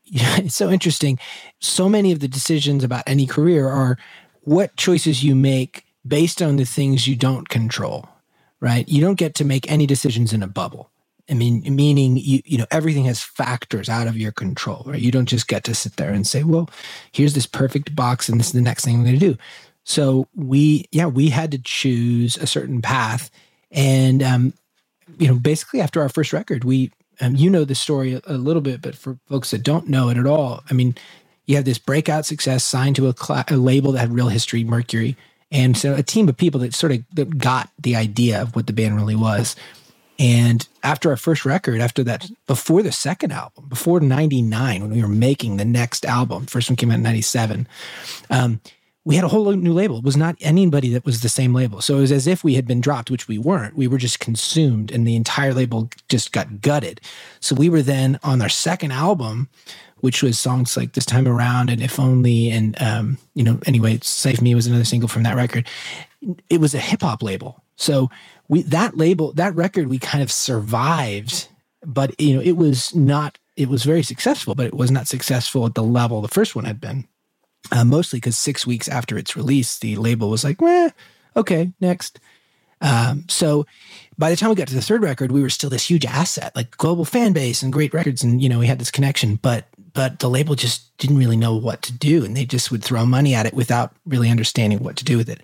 [0.06, 1.20] yeah, it's so interesting.
[1.60, 3.98] So many of the decisions about any career are
[4.44, 8.08] what choices you make based on the things you don't control,
[8.62, 8.88] right?
[8.88, 10.92] You don't get to make any decisions in a bubble.
[11.30, 15.00] I mean, meaning you, you know, everything has factors out of your control, right?
[15.00, 16.70] You don't just get to sit there and say, well,
[17.14, 19.38] here's this perfect box and this is the next thing I'm going to do.
[19.86, 23.30] So we, yeah, we had to choose a certain path.
[23.72, 24.54] And, um,
[25.18, 28.38] you know, basically after our first record, we, um, you know, the story a, a
[28.38, 30.96] little bit, but for folks that don't know it at all, I mean,
[31.46, 34.64] you have this breakout success signed to a, cla a label that had real history,
[34.64, 35.18] Mercury,
[35.52, 38.66] and so a team of people that sort of that got the idea of what
[38.68, 39.56] the band really was.
[40.20, 45.02] And after our first record, after that, before the second album, before 99, when we
[45.02, 47.68] were making the next album, first one came out in 97,
[48.30, 48.62] um,
[49.06, 49.98] we had a whole new label.
[49.98, 51.82] It was not anybody that was the same label.
[51.82, 53.76] So it was as if we had been dropped, which we weren't.
[53.76, 57.02] We were just consumed and the entire label just got gutted.
[57.42, 59.50] So we were then on our second album,
[59.98, 62.50] which was songs like This Time Around and If Only.
[62.50, 65.68] And, um, you know, anyway, Save Me was another single from that record.
[66.50, 67.62] It was a hip hop label.
[67.76, 68.10] So
[68.48, 71.48] we, that label, that record, we kind of survived,
[71.86, 75.66] but, you know, it was not, it was very successful, but it was not successful
[75.66, 77.08] at the level the first one had been
[77.72, 80.92] uh, mostly because six weeks after its release, the label was like, "Well,
[81.36, 82.20] okay, next."
[82.82, 83.66] Um, so
[84.18, 86.54] by the time we got to the third record, we were still this huge asset,
[86.56, 89.36] like global fan base and great records, and you know we had this connection.
[89.36, 92.84] But but the label just didn't really know what to do, and they just would
[92.84, 95.42] throw money at it without really understanding what to do with it.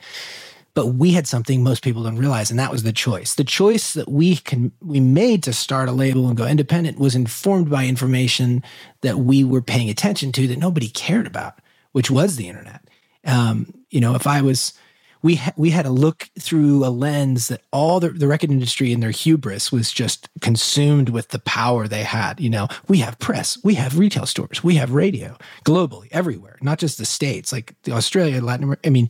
[0.74, 3.36] But we had something most people don't realize, and that was the choice.
[3.36, 7.16] The choice that we can we made to start a label and go independent was
[7.16, 8.64] informed by information
[9.02, 11.60] that we were paying attention to that nobody cared about
[11.92, 12.82] which was the internet.
[13.26, 14.74] Um, you know, if I was,
[15.22, 18.94] we ha- we had to look through a lens that all the, the record industry
[18.94, 22.40] and their hubris was just consumed with the power they had.
[22.40, 26.80] You know, we have press, we have retail stores, we have radio globally, everywhere, not
[26.80, 28.88] just the states, like Australia, Latin America.
[28.88, 29.10] I mean,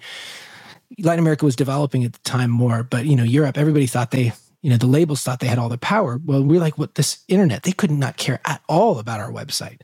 [0.97, 4.33] Latin America was developing at the time more, but you know, Europe, everybody thought they,
[4.61, 6.19] you know, the labels thought they had all the power.
[6.23, 7.63] Well, we're like, what this internet?
[7.63, 9.81] They could not care at all about our website.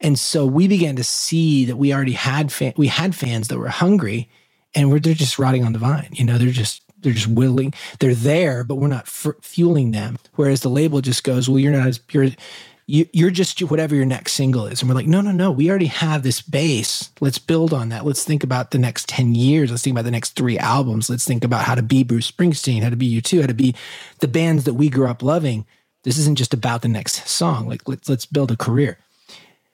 [0.00, 3.58] And so we began to see that we already had fan, we had fans that
[3.58, 4.28] were hungry,
[4.74, 6.08] and we're they're just rotting on the vine.
[6.12, 7.72] You know, they're just they're just willing.
[8.00, 10.18] They're there, but we're not f- fueling them.
[10.34, 12.30] Whereas the label just goes, well, you're not as you're
[12.88, 14.80] you, you're just whatever your next single is.
[14.80, 15.50] And we're like, no, no, no.
[15.50, 17.10] We already have this base.
[17.20, 18.04] Let's build on that.
[18.04, 19.70] Let's think about the next ten years.
[19.70, 21.10] Let's think about the next three albums.
[21.10, 23.74] Let's think about how to be Bruce Springsteen, how to be U2, how to be
[24.20, 25.66] the bands that we grew up loving.
[26.04, 27.68] This isn't just about the next song.
[27.68, 28.98] Like let's let's build a career.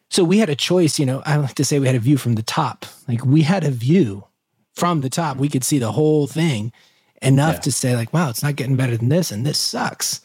[0.08, 2.18] So we had a choice, you know, I like to say we had a view
[2.18, 2.84] from the top.
[3.08, 4.24] Like we had a view
[4.74, 5.36] from the top.
[5.38, 6.72] We could see the whole thing
[7.22, 7.60] enough Yeah.
[7.60, 10.20] to say like, wow, it's not getting better than this and this sucks.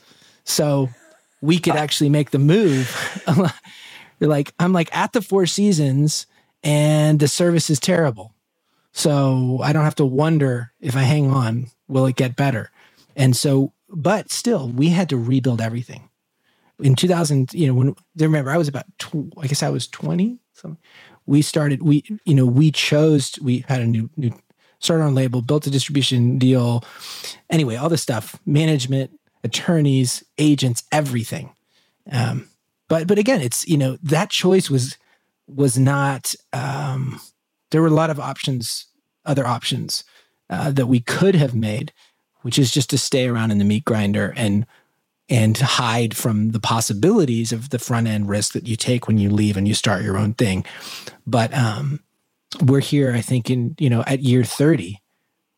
[0.45, 0.89] So
[1.41, 3.23] we could uh, actually make the move.
[4.19, 6.25] You're like, I'm like at the Four Seasons
[6.63, 8.33] and the service is terrible.
[8.91, 12.71] So I don't have to wonder if I hang on, will it get better?
[13.15, 16.09] And so, but still, we had to rebuild everything
[16.79, 20.39] in 2000 you know when remember i was about tw- i guess i was 20
[20.53, 20.77] something
[21.25, 24.31] we started we you know we chose we had a new new
[24.79, 26.83] started on label built a distribution deal
[27.49, 29.11] anyway all this stuff management
[29.43, 31.51] attorneys agents everything
[32.11, 32.47] um
[32.87, 34.97] but but again it's you know that choice was
[35.47, 37.19] was not um
[37.71, 38.87] there were a lot of options
[39.25, 40.03] other options
[40.49, 41.91] uh, that we could have made
[42.41, 44.65] which is just to stay around in the meat grinder and
[45.29, 49.29] and hide from the possibilities of the front end risk that you take when you
[49.29, 50.65] leave and you start your own thing.
[51.25, 51.99] But um,
[52.61, 55.01] we're here, I think, in you know at year thirty,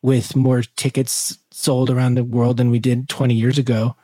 [0.02, 3.96] with more tickets sold around the world than we did twenty years ago.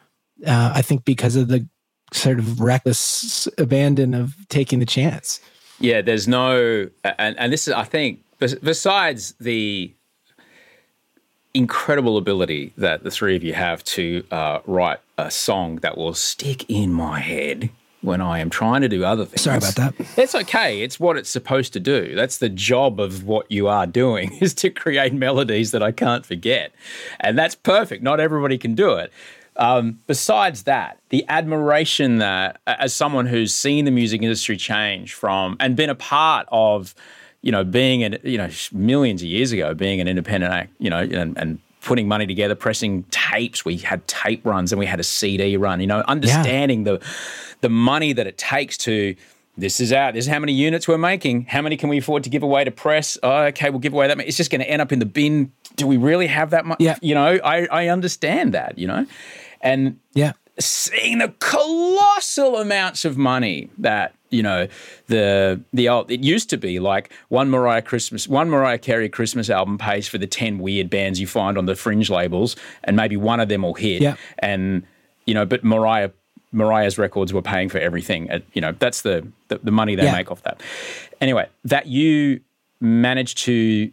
[0.47, 1.67] Uh, I think because of the
[2.13, 5.41] sort of reckless abandon of taking the chance.
[5.81, 9.93] Yeah, there's no, and, and this is, I think, besides the
[11.53, 16.15] incredible ability that the three of you have to uh, write a song that will
[16.15, 17.71] stick in my head
[18.07, 19.43] when I am trying to do other things.
[19.43, 19.95] Sorry about that.
[20.17, 20.81] It's okay.
[20.83, 22.15] It's what it's supposed to do.
[22.15, 26.25] That's the job of what you are doing is to create melodies that I can't
[26.25, 26.73] forget.
[27.21, 28.03] And that's perfect.
[28.03, 29.13] Not everybody can do it.
[29.57, 35.57] Um, besides that, the admiration that, as someone who's seen the music industry change from
[35.59, 36.95] and been a part of,
[37.41, 40.91] you know, being an, you know, millions of years ago, being an independent act, you
[40.91, 43.65] know, and, and putting money together, pressing tapes.
[43.65, 45.81] We had tape runs and we had a CD run.
[45.81, 46.93] You know, understanding yeah.
[46.93, 47.07] the
[47.63, 49.15] the money that it takes to.
[49.59, 50.13] This is out.
[50.13, 51.47] This is how many units we're making.
[51.47, 53.17] How many can we afford to give away to press?
[53.23, 54.19] Oh, okay, we'll give away that.
[54.19, 54.29] Many.
[54.29, 55.51] It's just going to end up in the bin.
[55.77, 56.79] Do we really have that much?
[56.79, 56.99] Yeah.
[57.01, 58.77] You know, I I understand that.
[58.77, 59.07] You know,
[59.63, 64.69] and yeah, seeing the colossal amounts of money that you know
[65.07, 69.51] the the old it used to be like one Mariah Christmas one Mariah Carey Christmas
[69.51, 73.17] album pays for the 10 weird bands you find on the fringe labels and maybe
[73.17, 74.17] one of them will hit yeah.
[74.39, 74.83] and
[75.27, 76.11] you know but Mariah
[76.53, 80.13] Mariah's records were paying for everything you know that's the the, the money they yeah.
[80.13, 80.61] make off that
[81.21, 82.41] anyway that you
[82.81, 83.91] managed to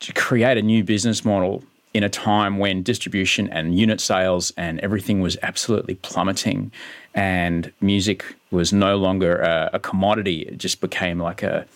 [0.00, 1.62] to create a new business model
[1.94, 6.72] in a time when distribution and unit sales and everything was absolutely plummeting
[7.14, 11.66] and music was no longer a, a, commodity it just became like a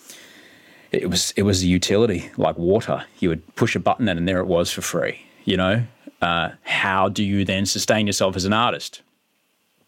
[0.93, 3.05] it was it was a utility like water.
[3.19, 5.85] You would push a button and there it was for free you know?
[6.21, 9.03] Uh, how do you then sustain yourself as an artist?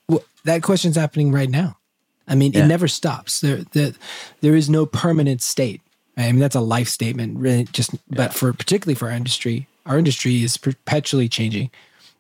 [0.09, 1.79] Well that question's happening right now.
[2.27, 2.65] I mean yeah.
[2.65, 3.41] it never stops.
[3.41, 3.93] There, there
[4.41, 5.81] there is no permanent state.
[6.19, 7.65] I mean, that's a life statement, really.
[7.67, 11.71] Just, but for particularly for our industry, our industry is perpetually changing.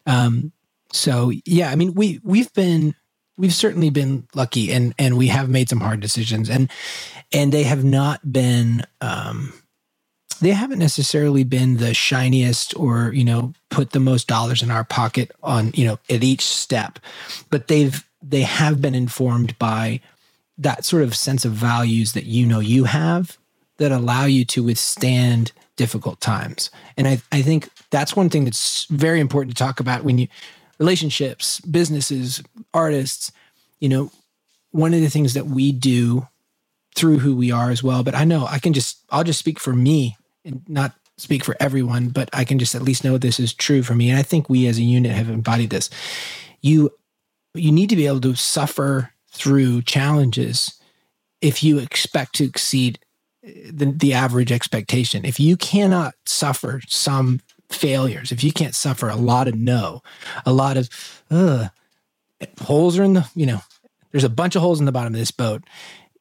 [0.06, 0.52] Um,
[0.92, 2.94] so yeah, I mean, we we've been
[3.36, 6.70] we've certainly been lucky, and and we have made some hard decisions, and
[7.32, 8.82] and they have not been.
[9.00, 9.52] Um,
[10.40, 14.84] they haven't necessarily been the shiniest or you know put the most dollars in our
[14.84, 17.00] pocket on you know at each step
[17.50, 20.00] but they've they have been informed by
[20.56, 23.36] that sort of sense of values that you know you have
[23.78, 26.70] that allow you to withstand difficult times.
[26.98, 30.28] And I, I think that's one thing that's very important to talk about when you
[30.78, 32.42] relationships, businesses,
[32.74, 33.32] artists,
[33.80, 34.10] you know,
[34.70, 36.28] one of the things that we do
[36.94, 38.02] through who we are as well.
[38.02, 41.56] But I know I can just, I'll just speak for me and not speak for
[41.58, 44.10] everyone, but I can just at least know this is true for me.
[44.10, 45.90] And I think we as a unit have embodied this.
[46.60, 46.90] You,
[47.54, 50.80] you need to be able to suffer through challenges
[51.40, 52.98] if you expect to exceed
[53.70, 55.24] the, the average expectation.
[55.24, 57.40] If you cannot suffer some
[57.70, 60.02] failures, if you can't suffer a lot of no,
[60.46, 60.88] a lot of
[61.30, 61.68] uh,
[62.60, 63.60] holes are in the, you know,
[64.12, 65.62] there's a bunch of holes in the bottom of this boat.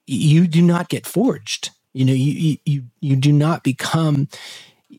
[0.05, 1.71] You do not get forged.
[1.93, 4.27] You know, you you you do not become.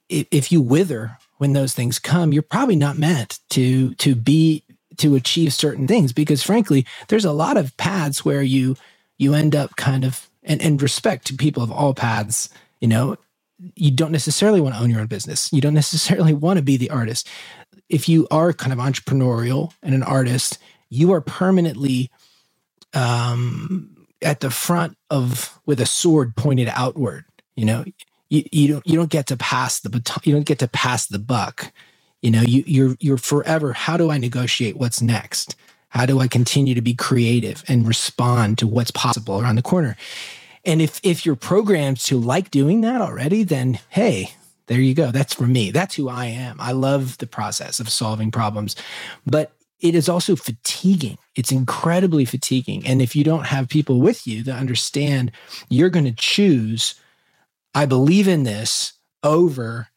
[0.09, 4.65] If you wither when those things come, you're probably not meant to to be
[4.97, 8.77] to achieve certain things because, frankly, there's a lot of paths where you
[9.17, 13.17] you end up kind of and, and respect to people of all paths, you know,
[13.77, 15.53] you don't necessarily want to own your own business.
[15.53, 17.29] You don't necessarily want to be the artist.
[17.89, 20.59] If you are kind of entrepreneurial and an artist,
[20.91, 22.11] you are permanently
[22.95, 27.25] um, at the front of with a sword pointed outward.
[27.57, 27.85] You know,
[28.31, 30.23] you, you don't you don't get to pass the baton.
[30.25, 31.73] You don't get to pass the buck.
[32.23, 33.73] You know, you you're you're forever.
[33.73, 35.57] How do I negotiate what's next?
[35.91, 39.97] How do I continue to be creative and respond to what's possible around the corner?
[40.69, 44.35] And if if you're programmed to like doing that already, then hey,
[44.67, 45.11] there you go.
[45.11, 45.71] That's for me.
[45.71, 46.59] That's who I am.
[46.61, 48.77] I love the process of solving problems.
[49.25, 51.17] But it is also fatiguing.
[51.35, 52.87] It's incredibly fatiguing.
[52.87, 55.33] And if you don't have people with you that understand
[55.71, 56.97] you're going to choose,
[57.75, 58.93] I believe in this
[59.23, 59.89] over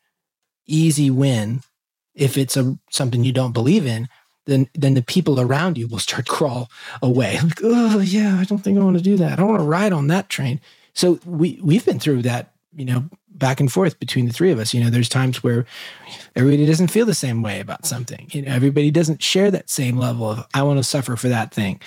[0.66, 1.64] easy win.
[2.16, 4.08] If it's a something you don't believe in,
[4.46, 6.70] then then the people around you will start crawl
[7.02, 7.40] away.
[7.42, 9.34] Like, oh yeah, I don't think I want to do that.
[9.34, 10.60] I don't want to ride on that train.
[10.94, 14.60] So we we've been through that, you know, back and forth between the three of
[14.60, 14.74] us.
[14.74, 15.66] You know, there's times where
[16.36, 18.28] everybody doesn't feel the same way about something.
[18.32, 21.54] You know, everybody doesn't share that same level of I want to suffer for that
[21.54, 21.80] thing.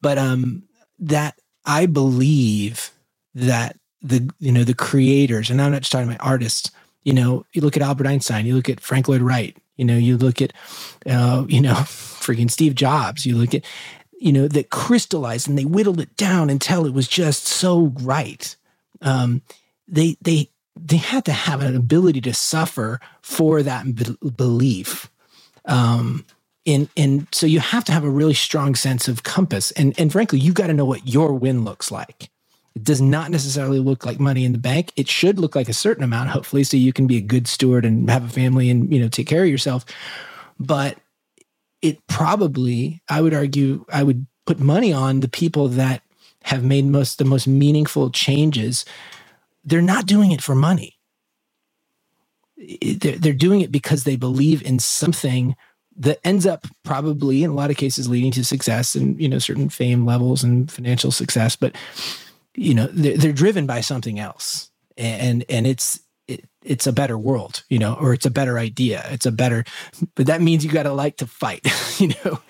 [0.00, 0.64] But um
[0.98, 2.90] that I believe
[3.34, 6.70] that the you know the creators, and I'm not just talking about artists,
[7.02, 9.96] you know, you look at Albert Einstein, you look at Frank Lloyd Wright, you know,
[9.96, 10.52] you look at,
[11.06, 13.24] uh, you know, freaking Steve Jobs.
[13.24, 13.64] You look at,
[14.20, 18.54] you know, that crystallized and they whittled it down until it was just so right.
[19.00, 19.42] Um,
[19.86, 25.10] they they they had to have an ability to suffer for that be- belief.
[25.64, 26.26] Um,
[26.66, 29.70] and and so you have to have a really strong sense of compass.
[29.72, 32.30] And and frankly, you got to know what your win looks like.
[32.74, 34.92] It does not necessarily look like money in the bank.
[34.96, 37.84] It should look like a certain amount, hopefully, so you can be a good steward
[37.84, 39.84] and have a family and you know take care of yourself.
[40.60, 40.98] But
[41.82, 46.02] it probably, I would argue, I would put money on the people that
[46.44, 48.84] have made most the most meaningful changes.
[49.64, 50.94] They're not doing it for money.
[52.56, 55.54] They're, doing it because they believe in something
[55.96, 59.38] that ends up probably in a lot of cases leading to success and you know
[59.38, 61.74] certain fame levels and financial success but
[62.58, 64.70] you know they're, they're driven by something else.
[64.96, 69.04] And and it's it, it's a better world you know or it's a better idea.
[69.10, 69.64] It's a better
[70.14, 71.66] but that means you got to like to fight
[72.00, 72.40] you know?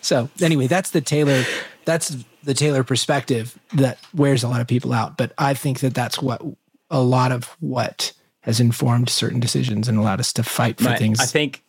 [0.00, 1.44] So anyway that's the taylor
[1.84, 5.16] that's the taylor perspective that wears a lot of people out.
[5.16, 6.42] But i think that that's what
[6.90, 8.12] a lot of what
[8.46, 11.20] has informed certain decisions and allowed us to fight for Mate, things.
[11.20, 11.64] I think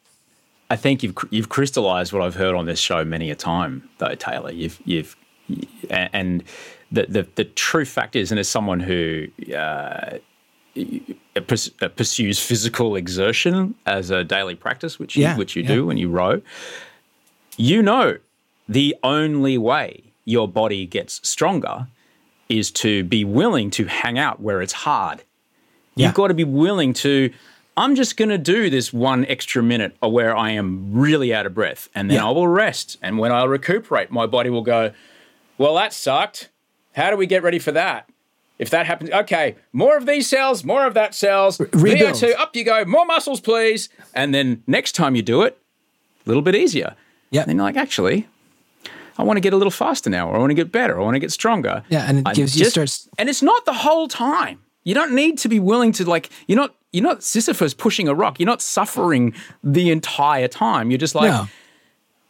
[0.70, 4.16] I think you've you've crystallized what I've heard on this show many a time, though,
[4.16, 4.52] Taylor.
[4.52, 5.16] You've you've
[5.90, 6.44] and
[6.92, 10.18] the the, the true fact is, and as someone who uh,
[11.96, 15.70] pursues physical exertion as a daily practice, which you, Yeah, which you yeah.
[15.70, 16.42] do when you row,
[17.58, 18.18] you know
[18.70, 21.88] the only way your body gets stronger
[22.50, 25.24] is to be willing to hang out where it's hard.
[25.96, 26.08] Yeah.
[26.08, 27.32] You've got to be willing to.
[27.76, 31.54] I'm just going to do this one extra minute where I am really out of
[31.54, 32.20] breath, and then.
[32.20, 32.98] I will rest.
[33.04, 34.92] And when I recuperate, my body will go,
[35.58, 36.50] "Well, that sucked.
[36.98, 38.10] How do we get ready for that?"
[38.60, 41.60] If that happens, okay, more of these cells, more of that cells.
[41.60, 42.16] rebuild.
[42.16, 42.84] VO2, up you go.
[42.86, 43.88] More muscles, please.
[44.16, 45.60] And then next time you do it,
[46.26, 46.96] a little bit easier.
[47.30, 47.46] Yep.
[47.46, 48.28] Then you're like, actually,
[49.18, 51.04] I want to get a little faster now, or I want to get better, I
[51.04, 51.84] want to get stronger.
[51.90, 54.60] Yeah, and it I gives you starts- and it's not the whole time.
[54.84, 56.30] You don't need to be willing to like.
[56.48, 56.74] You're not.
[56.94, 58.40] You're not Sisyphus pushing a rock.
[58.40, 59.34] You're not suffering
[59.64, 60.90] the entire time.
[60.90, 61.30] You're just like.
[61.32, 61.48] no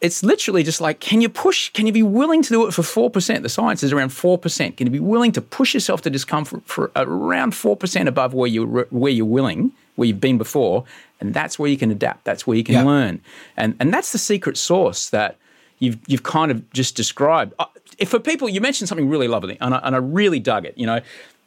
[0.00, 1.70] It's literally just like, can you push?
[1.72, 3.42] Can you be willing to do it for four percent?
[3.42, 4.76] The science is around four percent.
[4.76, 8.48] Can you be willing to push yourself to discomfort for around four percent above where
[8.48, 10.84] you where you're willing, where you've been before,
[11.20, 12.24] and that's where you can adapt.
[12.24, 12.84] That's where you can Yeah.
[12.84, 13.20] learn,
[13.56, 15.36] and and that's the secret sauce that
[15.80, 17.54] you've you've kind of just described.
[17.58, 17.64] Uh,
[17.98, 20.74] If for people, you mentioned something really lovely, and I, and I really dug it.
[20.78, 21.00] You know,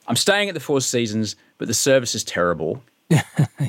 [0.10, 2.84] I'm staying at the Four Seasons, but the service is terrible.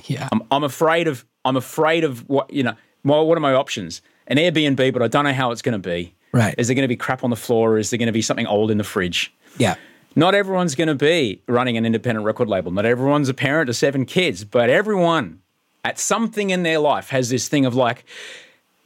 [0.07, 2.74] yeah I'm, I'm afraid of I'm afraid of what you know.
[3.05, 4.03] My, what are my options?
[4.27, 6.14] An Airbnb, but I don't know how it's going to be.
[6.33, 6.55] Right.
[6.57, 7.79] Is there going to be crap on the floor?
[7.79, 9.33] Is there going to be something old in the fridge?
[9.59, 9.75] yeah
[10.16, 12.70] Not everyone's going to be running an independent record label.
[12.70, 15.41] Not everyone's a parent of seven kids, but everyone
[15.85, 18.05] at something in their life has this thing of like,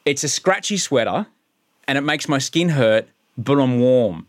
[0.05, 1.26] it's a scratchy sweater
[1.87, 3.07] and it makes my skin hurt,
[3.39, 4.26] but I'm warm.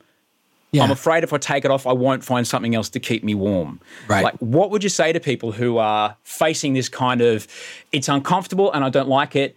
[0.72, 3.24] yeah I'm afraid if I take it off, I won't find something else to keep
[3.24, 3.80] me warm.
[4.08, 4.24] Right.
[4.24, 7.48] Like, what would you say to people who are facing this kind of,
[7.92, 9.56] it's uncomfortable and I don't like it,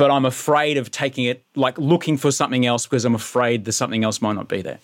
[0.00, 3.72] but I'm afraid of taking it, like looking for something else because I'm afraid that
[3.72, 4.78] something else might not be there?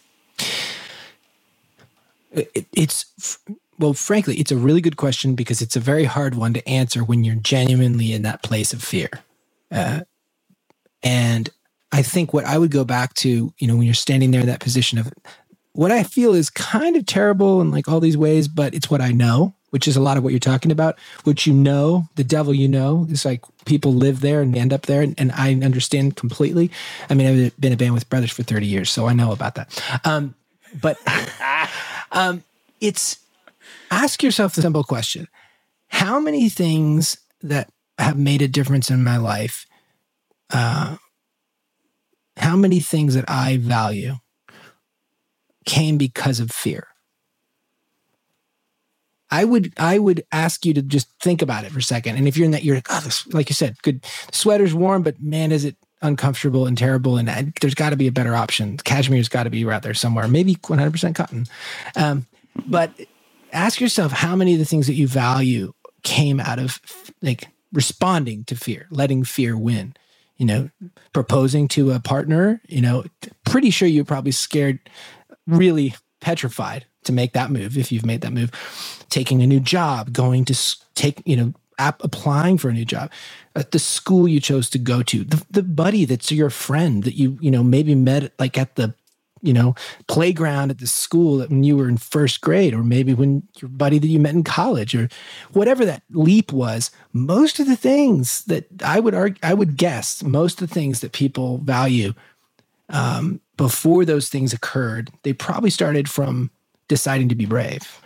[2.36, 3.38] it, it's
[3.78, 7.02] well frankly it's a really good question because it's a very hard one to answer
[7.02, 9.08] when you're genuinely in that place of fear
[9.70, 10.00] uh,
[11.02, 11.50] and
[11.92, 14.46] i think what i would go back to you know when you're standing there in
[14.46, 15.12] that position of
[15.72, 19.00] what i feel is kind of terrible in like all these ways but it's what
[19.00, 22.24] i know which is a lot of what you're talking about which you know the
[22.24, 25.53] devil you know is like people live there and end up there and, and i
[25.53, 26.70] understand completely.
[27.11, 29.57] I mean i've been a band with brothers for 30 years so i know about
[29.57, 29.83] that.
[30.07, 30.35] Um,
[30.81, 30.97] but
[32.11, 32.43] um,
[32.81, 33.18] it's
[33.91, 35.29] ask yourself the simple question.
[35.89, 37.68] How many things that
[37.99, 39.66] have made a difference in my life
[40.49, 40.97] uh,
[42.39, 44.14] how many things that i value
[45.66, 46.89] came because of fear
[49.37, 52.16] I would I would ask you to just think about it for a second.
[52.16, 54.03] And if you're in that, you're like, oh, this, like you said, good.
[54.32, 57.18] Sweater's warm, but man, is it uncomfortable and terrible.
[57.18, 58.78] And there's got to be a better option.
[58.78, 60.26] Cashmere's got to be out there somewhere.
[60.28, 61.47] Maybe 100% cotton.
[61.97, 62.26] Um,
[62.66, 62.93] but
[63.53, 65.72] ask yourself how many of the things that you value
[66.03, 66.80] came out of
[67.20, 69.95] like responding to fear, letting fear win.
[70.37, 70.70] You know,
[71.14, 72.61] proposing to a partner.
[72.68, 73.05] You know,
[73.47, 74.80] pretty sure you're probably scared,
[75.47, 78.50] really petrified to make that move if you've made that move
[79.09, 83.11] taking a new job going to take you know app, applying for a new job
[83.54, 87.14] at the school you chose to go to the, the buddy that's your friend that
[87.14, 88.94] you you know maybe met like at the
[89.42, 89.74] you know
[90.09, 93.98] playground at the school when you were in first grade or maybe when your buddy
[93.98, 95.09] that you met in college or
[95.52, 100.22] whatever that leap was most of the things that i would argue i would guess
[100.22, 102.12] most of the things that people value
[102.88, 106.50] um, before those things occurred they probably started from
[106.89, 108.01] deciding to be brave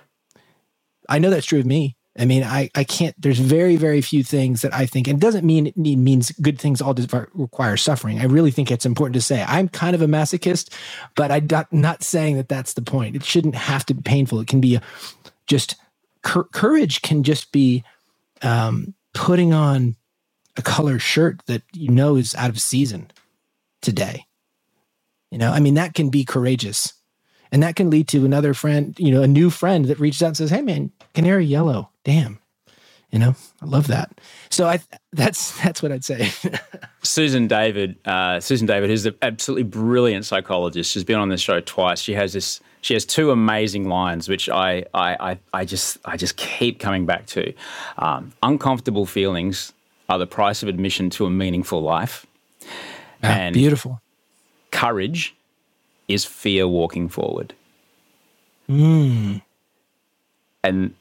[1.10, 1.96] I know that's true of me.
[2.18, 5.20] I mean, I, I can't, there's very, very few things that I think, and it
[5.20, 6.94] doesn't mean it means good things all
[7.34, 8.20] require suffering.
[8.20, 10.72] I really think it's important to say I'm kind of a masochist,
[11.14, 13.16] but I'm not, saying that that's the point.
[13.16, 14.40] It shouldn't have to be painful.
[14.40, 14.78] It can be
[15.46, 15.76] just
[16.22, 17.84] cour- courage can just be
[18.42, 19.96] um, putting on
[20.56, 23.10] a color shirt that you know is out of season
[23.82, 24.26] today.
[25.30, 26.92] You know, I mean, that can be courageous.
[27.52, 30.28] And that can lead to another friend, you know, a new friend that reaches out
[30.28, 32.38] and says, Hey man, canary yellow, damn.
[33.10, 34.20] You know, I love that.
[34.50, 34.78] So I
[35.12, 36.30] that's that's what I'd say.
[37.02, 40.92] Susan David, uh, Susan David, who's an absolutely brilliant psychologist.
[40.92, 42.00] She's been on this show twice.
[42.00, 42.60] She has this.
[42.82, 47.04] She has two amazing lines, which I I I, I just I just keep coming
[47.04, 47.52] back to.
[47.98, 49.72] Um, uncomfortable feelings
[50.08, 52.26] are the price of admission to a meaningful life.
[53.24, 54.00] Yeah, and beautiful.
[54.70, 55.34] Courage
[56.12, 57.54] is fear walking forward.
[58.68, 59.42] Mm.
[60.62, 60.94] And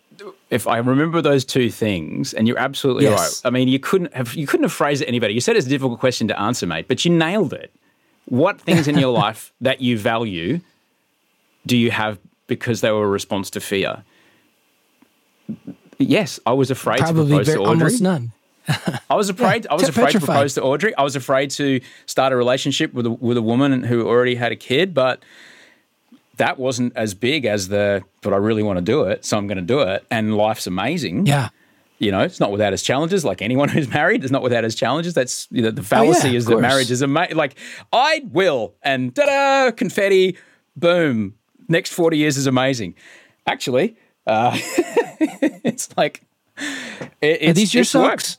[0.50, 3.44] if I remember those two things, and you're absolutely yes.
[3.44, 3.48] right.
[3.48, 5.34] I mean, you couldn't have you couldn't have phrased it any better.
[5.34, 7.72] You said it's a difficult question to answer, mate, but you nailed it.
[8.26, 10.62] What things in your life that you value
[11.66, 14.04] do you have because they were a response to fear?
[15.98, 17.84] Yes, I was afraid Probably to propose very, to Audrey.
[17.84, 18.32] Almost none.
[19.10, 19.66] I was afraid.
[19.66, 20.96] Yeah, I was afraid to propose to Audrey.
[20.96, 24.52] I was afraid to start a relationship with a, with a woman who already had
[24.52, 25.24] a kid, but
[26.38, 29.48] that wasn't as big as the, but I really want to do it, so I'm
[29.48, 30.06] going to do it.
[30.10, 31.26] And life's amazing.
[31.26, 31.50] Yeah.
[32.00, 33.26] You know, it's not without its challenges.
[33.26, 35.14] Like anyone who's married is not without its challenges.
[35.14, 37.38] That's you know, the fallacy oh, yeah, is that marriage is amazing.
[37.38, 37.56] Like
[37.92, 40.38] I will, and da da, confetti,
[40.78, 41.36] boom.
[41.68, 42.96] Next forty years is amazing.
[43.46, 46.24] Actually, uh, it's like
[46.58, 48.39] it, it's, are these your socks?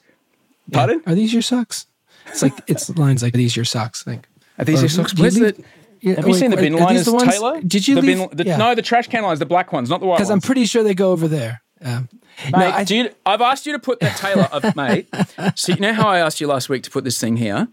[0.72, 1.02] Pardon?
[1.06, 1.12] Yeah.
[1.12, 1.86] Are these your socks?
[2.26, 4.06] It's like it's lines like are these your socks?
[4.06, 5.14] Like are these your socks?
[5.14, 5.62] Where's the
[6.00, 7.60] yeah, Have you seen the bin liners, the ones, Taylor?
[7.60, 8.18] Did you the leave?
[8.18, 8.56] Bin, the, yeah.
[8.56, 10.20] No, the trash can lines, the black ones, not the white ones.
[10.20, 11.62] Because I'm pretty sure they go over there.
[11.82, 12.08] Um,
[12.44, 15.08] mate, no, I, you, I've asked you to put that, Taylor, uh, mate.
[15.56, 17.68] So you know how I asked you last week to put this thing here?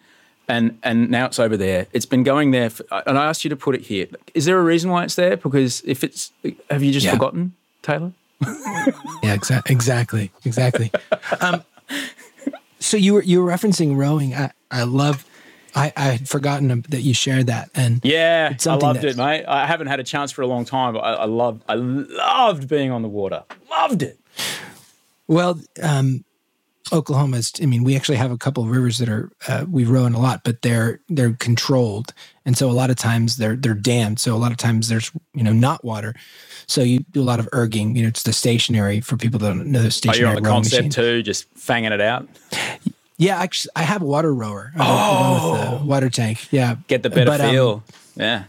[0.49, 1.87] And and now it's over there.
[1.91, 4.07] It's been going there, for, and I asked you to put it here.
[4.33, 5.35] Is there a reason why it's there?
[5.35, 6.31] Because if it's,
[6.69, 7.13] have you just yeah.
[7.13, 8.13] forgotten, Taylor?
[8.41, 10.91] yeah, exa- exactly, exactly.
[11.41, 11.63] Um,
[12.79, 14.33] so you were you were referencing rowing.
[14.33, 15.25] I, I love
[15.77, 19.45] I, I had forgotten that you shared that, and yeah, I loved it, mate.
[19.45, 22.67] I haven't had a chance for a long time, but I, I loved, I loved
[22.67, 23.43] being on the water.
[23.69, 24.19] Loved it.
[25.27, 26.23] Well, um,
[26.93, 27.53] Oklahoma's.
[27.61, 30.13] I mean, we actually have a couple of rivers that are uh, we row in
[30.13, 32.13] a lot, but they're they're controlled,
[32.45, 34.19] and so a lot of times they're they're dammed.
[34.19, 36.15] So a lot of times there's you know not water.
[36.67, 37.95] So you do a lot of erging.
[37.95, 40.19] You know, it's the stationary for people that don't know the stationary.
[40.19, 40.91] Oh, you're on the concept machine.
[40.91, 42.27] too, just fanging it out.
[43.17, 44.73] Yeah, actually, I have a water rower.
[44.77, 46.47] Oh, with the water tank.
[46.51, 47.71] Yeah, get the better but, um, feel.
[47.71, 47.83] Um,
[48.17, 48.43] yeah,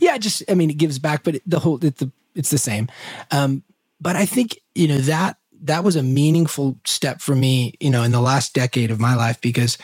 [0.00, 0.18] yeah.
[0.18, 2.88] Just, I mean, it gives back, but the whole it's the it's the same.
[3.30, 3.62] Um,
[4.00, 8.02] but I think you know that that was a meaningful step for me, you know,
[8.02, 9.78] in the last decade of my life because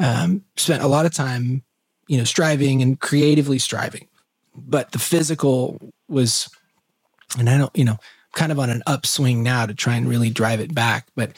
[0.00, 1.62] um, spent a lot of time,
[2.08, 4.08] you know, striving and creatively striving,
[4.56, 6.48] but the physical was,
[7.38, 7.98] and I don't, you know,
[8.34, 11.32] kind of on an upswing now to try and really drive it back, but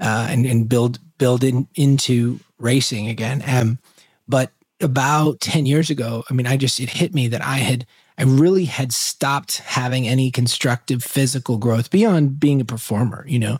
[0.00, 3.42] uh, and and build build in, into racing again.
[3.46, 3.78] Um,
[4.28, 7.86] but about 10 years ago, I mean, I just, it hit me that I had,
[8.16, 13.58] I really had stopped having any constructive physical growth beyond being a performer, you know,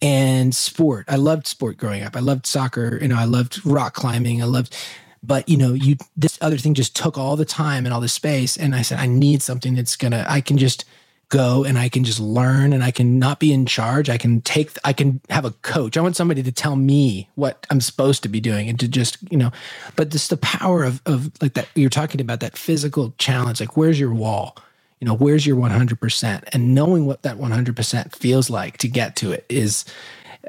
[0.00, 1.06] and sport.
[1.08, 2.16] I loved sport growing up.
[2.16, 4.40] I loved soccer, you know, I loved rock climbing.
[4.40, 4.76] I loved,
[5.22, 8.08] but you know, you, this other thing just took all the time and all the
[8.08, 8.56] space.
[8.56, 10.84] And I said, I need something that's gonna, I can just,
[11.28, 14.08] go and I can just learn and I can not be in charge.
[14.08, 15.96] I can take, I can have a coach.
[15.96, 19.18] I want somebody to tell me what I'm supposed to be doing and to just,
[19.30, 19.50] you know,
[19.94, 23.76] but just the power of, of like that, you're talking about that physical challenge, like
[23.76, 24.56] where's your wall?
[25.00, 26.44] You know, where's your 100%?
[26.52, 29.84] And knowing what that 100% feels like to get to it is,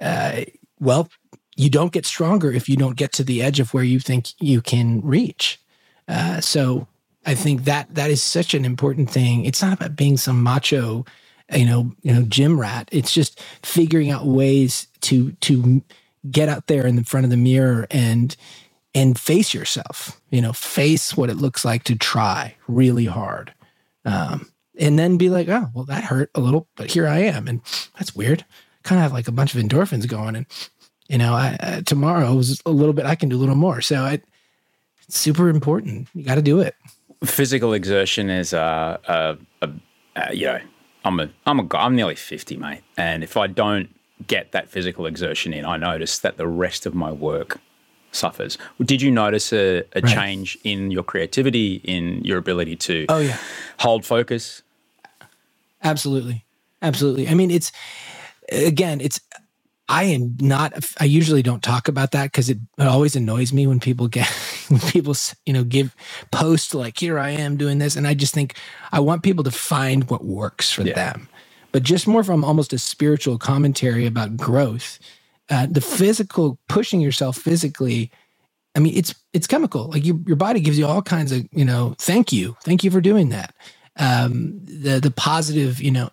[0.02, 0.42] uh,
[0.80, 1.10] well,
[1.56, 4.28] you don't get stronger if you don't get to the edge of where you think
[4.40, 5.60] you can reach.
[6.08, 6.88] Uh, so
[7.26, 9.45] I think that that is such an important thing.
[9.45, 11.05] It's not about being some macho,
[11.53, 12.89] you know, you know, gym rat.
[12.91, 15.84] It's just figuring out ways to to
[16.32, 18.36] get out there in the front of the mirror and
[18.95, 20.20] and face yourself.
[20.30, 23.53] You know, face what it looks like to try really hard,
[24.05, 27.47] um, and then be like, oh, well, that hurt a little, but here I am,
[27.47, 27.61] and
[27.97, 28.45] that's weird.
[28.84, 30.45] Kind of have like a bunch of endorphins going, and
[31.09, 33.05] you know, I, uh, tomorrow was a little bit.
[33.05, 33.82] I can do a little more.
[33.82, 34.22] So I,
[35.09, 36.07] super important.
[36.13, 36.76] You got to do it
[37.24, 39.70] physical exertion is a, a, a,
[40.15, 40.59] a, you know
[41.03, 42.82] I'm a I'm a guy I'm nearly fifty mate.
[42.97, 43.93] And if I don't
[44.28, 47.59] get that physical exertion in I notice that the rest of my work
[48.11, 48.57] suffers.
[48.84, 50.13] Did you notice a, a right.
[50.13, 53.38] change in your creativity in your ability to oh yeah.
[53.80, 54.61] hold focus?
[55.84, 56.45] Absolutely.
[56.82, 57.28] Absolutely.
[57.28, 57.72] I mean it's
[58.51, 59.20] again it's
[59.90, 60.74] I am not.
[61.00, 64.28] I usually don't talk about that because it, it, always annoys me when people get
[64.70, 65.16] when people
[65.48, 65.96] you know give
[66.32, 68.56] post like here I am doing this, and I just think
[68.92, 70.94] I want people to find what works for yeah.
[70.94, 71.28] them,
[71.72, 75.00] but just more from almost a spiritual commentary about growth.
[75.50, 78.12] Uh, the physical pushing yourself physically.
[78.76, 79.90] I mean, it's it's chemical.
[79.90, 81.96] Like you, your body gives you all kinds of you know.
[81.98, 83.56] Thank you, thank you for doing that.
[84.00, 86.10] Um, the the positive, you know,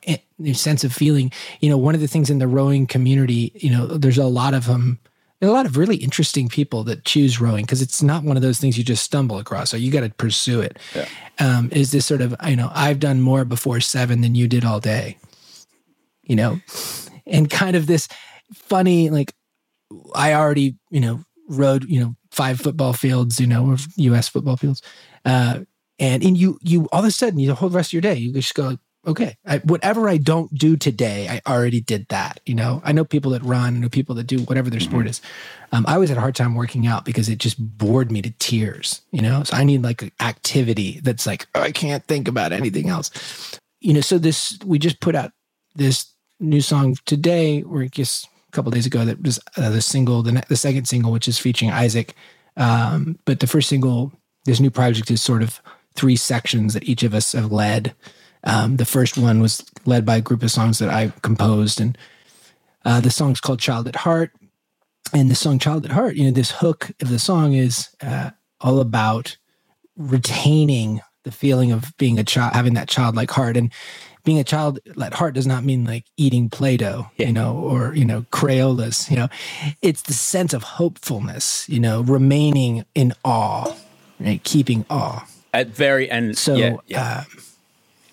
[0.53, 1.32] sense of feeling.
[1.61, 4.55] You know, one of the things in the rowing community, you know, there's a lot
[4.55, 4.99] of them.
[5.41, 8.43] There a lot of really interesting people that choose rowing because it's not one of
[8.43, 9.70] those things you just stumble across.
[9.70, 10.78] So you got to pursue it.
[10.95, 11.09] Yeah.
[11.39, 14.64] Um, is this sort of you know I've done more before seven than you did
[14.64, 15.18] all day.
[16.22, 16.61] You know,
[17.26, 18.09] and kind of this
[18.53, 19.34] funny like
[20.14, 24.28] I already you know rowed you know five football fields you know of U.S.
[24.28, 24.82] football fields.
[25.24, 25.61] Uh,
[25.99, 28.14] and and you you all of a sudden you the whole rest of your day
[28.14, 28.76] you just go
[29.07, 32.80] okay I, whatever i don't do today i already did that you know?
[32.84, 35.11] I know people that run i know people that do whatever their sport mm-hmm.
[35.11, 35.20] is.
[35.72, 38.30] Um, i always had a hard time working out because it just bored me to
[38.38, 39.42] tears you know?
[39.44, 43.59] So i need like activity that's like oh, i can't think about anything else.
[43.80, 45.32] You know so this we just put out
[45.74, 50.22] this new song today or just a couple days ago that was uh, the single
[50.22, 52.14] the, the second single which is featuring isaac.
[52.57, 54.12] Um, but the first single
[54.47, 55.61] this new project is sort of
[55.97, 57.94] three sections that each of us have led.
[58.44, 61.99] Um, the first one was led by a group of songs that I composed, and
[62.84, 64.32] uh, the song's called "Child at Heart."
[65.12, 68.30] And the song "Child at Heart," you know, this hook of the song is uh,
[68.61, 69.36] all about
[69.97, 73.72] retaining the feeling of being a child, having that childlike heart, and
[74.24, 77.26] being a child at heart does not mean like eating Play-Doh, yeah.
[77.26, 79.11] you know, or you know, Crayolas.
[79.11, 79.28] You know,
[79.82, 83.74] it's the sense of hopefulness, you know, remaining in awe,
[84.20, 84.42] right?
[84.44, 85.26] Keeping awe.
[85.57, 87.02] At very and so yeah, yeah.
[87.02, 87.24] Uh,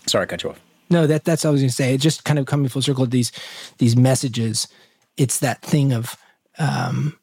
[0.07, 0.61] sorry, I cut you off.
[0.89, 1.93] No, that that's what I was going to say.
[1.93, 3.05] It just kind of coming full circle.
[3.05, 3.33] These
[3.79, 4.69] these messages.
[5.17, 6.15] It's that thing of
[6.57, 7.19] um,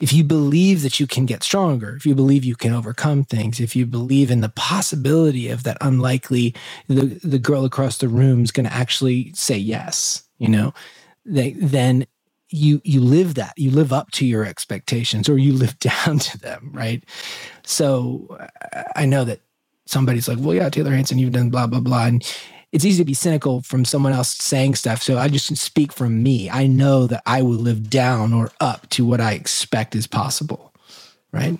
[0.00, 3.60] if you believe that you can get stronger, if you believe you can overcome things,
[3.60, 6.52] if you believe in the possibility of that unlikely,
[6.88, 10.74] the the girl across the room is going to actually say yes, you know,
[11.24, 12.08] they, then
[12.54, 16.38] you you live that you live up to your expectations or you live down to
[16.38, 17.04] them right
[17.64, 18.38] so
[18.94, 19.40] i know that
[19.86, 22.22] somebody's like well yeah taylor hanson you've done blah blah blah and
[22.72, 26.22] it's easy to be cynical from someone else saying stuff so i just speak from
[26.22, 26.50] me.
[26.50, 30.72] I know that i will live down or up to what i expect is possible
[31.34, 31.58] right?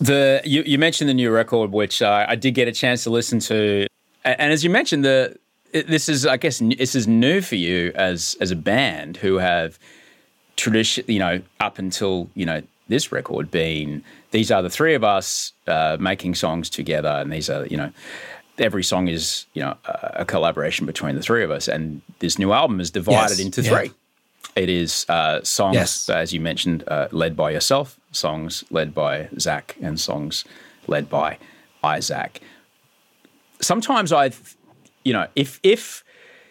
[0.00, 3.10] The you, you mentioned the new record which uh, i did get a chance to
[3.10, 3.86] listen to.
[4.24, 5.36] And as you mentioned the
[5.72, 9.78] this is i guess this is new for you as as a band who have
[10.56, 15.04] tradition, you know, up until you know this record being these are the three of
[15.04, 17.92] us uh, making songs together, and these are you know
[18.58, 22.52] every song is you know a, collaboration between the three of us, and this new
[22.52, 23.40] album is divided yes.
[23.40, 23.84] into three.
[23.86, 23.90] Yeah.
[24.56, 26.08] It is uh, songs, yes.
[26.08, 30.44] as you mentioned, uh, led by yourself, songs led by Zach, and songs
[30.86, 31.38] led by
[31.82, 32.40] Isaac.
[33.60, 34.30] Sometimes I,
[35.04, 36.04] you know, if if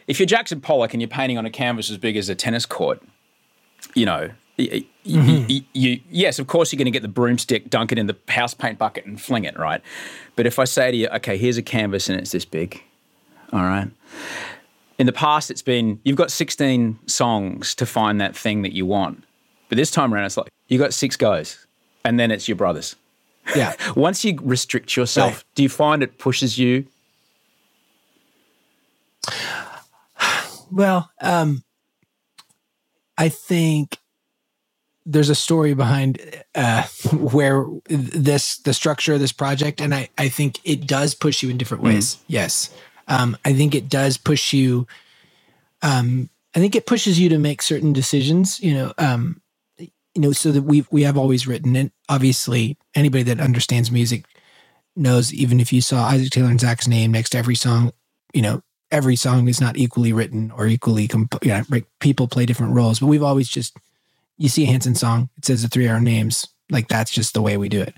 [0.07, 2.65] if you're Jackson Pollock and you're painting on a canvas as big as a tennis
[2.65, 3.01] court,
[3.93, 5.49] you know, you, mm-hmm.
[5.49, 8.15] you, you, yes, of course, you're going to get the broomstick, dunk it in the
[8.29, 9.81] house paint bucket, and fling it, right?
[10.35, 12.81] But if I say to you, okay, here's a canvas and it's this big,
[13.51, 13.89] all right.
[14.99, 18.85] In the past, it's been you've got 16 songs to find that thing that you
[18.85, 19.23] want,
[19.69, 21.65] but this time around, it's like you got six goes,
[22.05, 22.95] and then it's your brothers.
[23.55, 23.73] Yeah.
[23.95, 25.43] Once you restrict yourself, right.
[25.55, 26.85] do you find it pushes you?
[30.71, 31.63] Well, um,
[33.15, 33.99] I think
[35.05, 36.21] there's a story behind
[36.55, 36.83] uh,
[37.13, 41.49] where this the structure of this project, and I I think it does push you
[41.49, 42.15] in different ways.
[42.15, 42.19] Mm.
[42.27, 42.73] Yes,
[43.07, 44.87] um, I think it does push you.
[45.81, 48.59] Um, I think it pushes you to make certain decisions.
[48.59, 49.41] You know, um,
[49.77, 54.25] you know, so that we we have always written, and obviously anybody that understands music
[54.95, 55.33] knows.
[55.33, 57.91] Even if you saw Isaac Taylor and Zach's name next to every song,
[58.33, 62.45] you know, every song is not equally written or equally comp- yeah, right, people play
[62.45, 63.75] different roles but we've always just
[64.37, 67.41] you see a hanson song it says the three hour names like that's just the
[67.41, 67.93] way we do it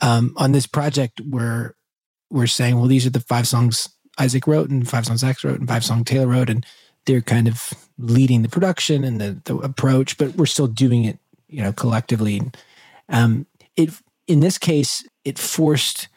[0.00, 1.74] um, on this project we're
[2.30, 5.58] we're saying well these are the five songs isaac wrote and five songs zach wrote
[5.58, 6.64] and five songs taylor wrote and
[7.06, 11.18] they're kind of leading the production and the, the approach but we're still doing it
[11.48, 12.40] you know collectively
[13.08, 13.46] um,
[13.76, 13.90] it
[14.26, 16.08] in this case it forced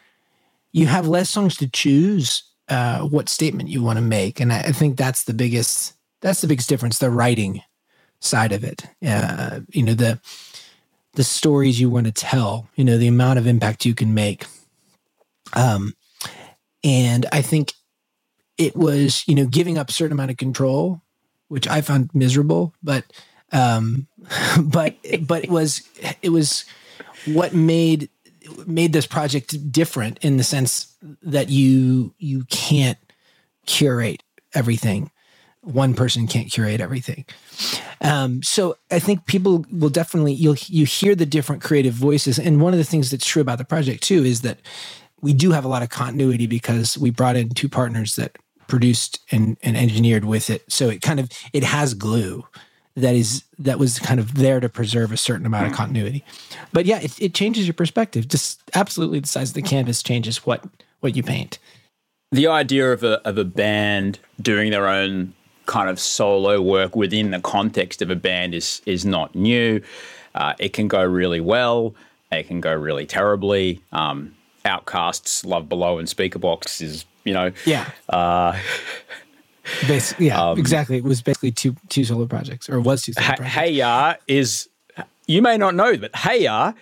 [0.73, 4.59] you have less songs to choose uh, what statement you want to make, and I,
[4.59, 6.97] I, think that's the biggest that's the biggest difference.
[6.97, 7.61] The writing
[8.23, 10.19] side of it, uh, you know the
[11.13, 14.45] the stories you want to tell, you know the amount of impact you can make.
[15.53, 15.93] Um,
[16.83, 17.73] and I think
[18.57, 21.01] it was you know giving up a certain amount of control,
[21.47, 23.05] which I found miserable, but
[23.51, 24.07] um,
[24.61, 25.87] but but it was
[26.21, 26.65] it was
[27.25, 28.09] what made
[28.67, 32.97] made this project different in the sense that you you can't
[33.65, 35.11] curate everything.
[35.63, 37.25] One person can't curate everything.
[38.01, 42.37] Um, so I think people will definitely you'll you hear the different creative voices.
[42.37, 44.59] And one of the things that's true about the project too is that
[45.21, 48.37] we do have a lot of continuity because we brought in two partners that
[48.67, 50.63] produced and, and engineered with it.
[50.71, 52.45] So it kind of it has glue
[52.95, 56.23] that is that was kind of there to preserve a certain amount of continuity.
[56.71, 58.27] But yeah, it, it changes your perspective.
[58.27, 60.63] Just absolutely the size of the canvas changes what
[60.99, 61.57] what you paint.
[62.31, 65.33] The idea of a of a band doing their own
[65.65, 69.81] kind of solo work within the context of a band is is not new.
[70.35, 71.93] Uh, it can go really well.
[72.31, 73.81] It can go really terribly.
[73.91, 74.35] Um,
[74.65, 78.57] OutKast's Love Below and Speakerboxxx is you know yeah uh,
[79.87, 80.97] Basically, yeah, um, exactly.
[80.97, 83.55] It was basically two two solo projects, or was two solo ha- projects.
[83.55, 84.67] Hey Ya is
[85.25, 86.73] you may not know, but Hey Ya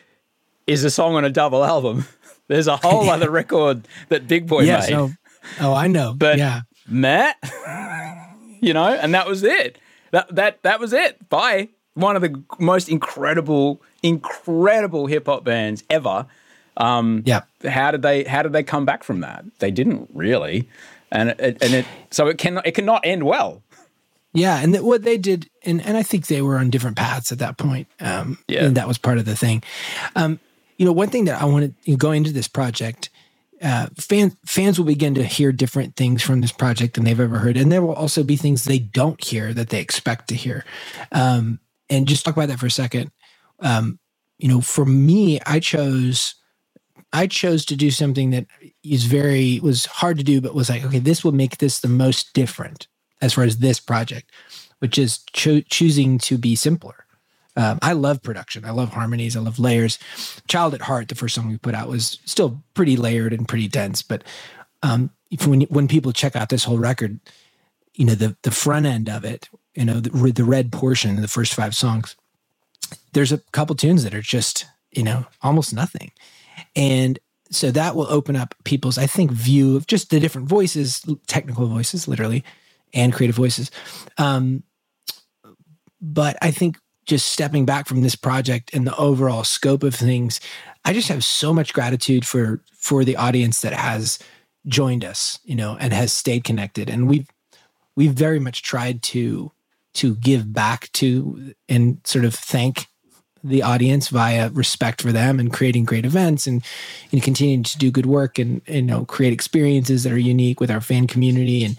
[0.65, 2.05] is a song on a double album.
[2.47, 4.95] There's a whole other record that Big Boi yes, made.
[4.95, 5.11] Oh,
[5.61, 6.15] oh, I know.
[6.17, 7.37] But yeah, Matt,
[8.61, 9.77] you know, and that was it.
[10.11, 11.27] That that that was it.
[11.29, 11.69] Bye.
[11.93, 16.25] One of the most incredible, incredible hip hop bands ever.
[16.77, 17.41] Um, yeah.
[17.67, 18.23] How did they?
[18.23, 19.43] How did they come back from that?
[19.59, 20.69] They didn't really
[21.11, 23.61] and it, and it so it cannot it cannot end well.
[24.33, 27.31] Yeah, and th- what they did, and and I think they were on different paths
[27.31, 27.87] at that point.
[27.99, 29.61] Um, yeah, and that was part of the thing.
[30.15, 30.39] Um,
[30.77, 33.09] you know, one thing that I wanted you know, go into this project.
[33.61, 37.37] Uh, fans fans will begin to hear different things from this project than they've ever
[37.37, 40.65] heard, and there will also be things they don't hear that they expect to hear.
[41.11, 41.59] Um,
[41.89, 43.11] and just talk about that for a second.
[43.59, 43.99] Um,
[44.39, 46.35] you know, for me, I chose
[47.13, 48.47] I chose to do something that
[48.83, 51.87] is very was hard to do, but was like, okay, this will make this the
[51.87, 52.87] most different
[53.21, 54.31] as far as this project,
[54.79, 57.05] which is cho- choosing to be simpler.
[57.61, 58.65] Um, I love production.
[58.65, 59.37] I love harmonies.
[59.37, 59.99] I love layers.
[60.47, 63.67] Child at Heart, the first song we put out, was still pretty layered and pretty
[63.67, 64.01] dense.
[64.01, 64.23] But
[64.81, 65.11] um,
[65.45, 67.19] when when people check out this whole record,
[67.93, 71.27] you know the the front end of it, you know the, the red portion, the
[71.27, 72.15] first five songs.
[73.13, 76.11] There's a couple tunes that are just you know almost nothing,
[76.75, 77.19] and
[77.51, 81.67] so that will open up people's, I think, view of just the different voices, technical
[81.67, 82.43] voices, literally,
[82.91, 83.69] and creative voices.
[84.17, 84.63] Um,
[85.99, 86.77] but I think
[87.11, 90.39] just stepping back from this project and the overall scope of things,
[90.85, 94.17] I just have so much gratitude for for the audience that has
[94.65, 96.89] joined us, you know, and has stayed connected.
[96.89, 97.27] And we've
[97.97, 99.51] we've very much tried to
[99.95, 102.87] to give back to and sort of thank
[103.43, 106.63] the audience via respect for them and creating great events and,
[107.11, 110.61] and continuing to do good work and, and, you know create experiences that are unique
[110.61, 111.77] with our fan community and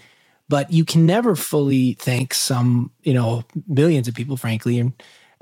[0.49, 4.91] but you can never fully thank some you know millions of people frankly and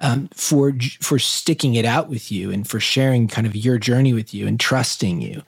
[0.02, 4.14] um, for for sticking it out with you and for sharing kind of your journey
[4.14, 5.42] with you and trusting you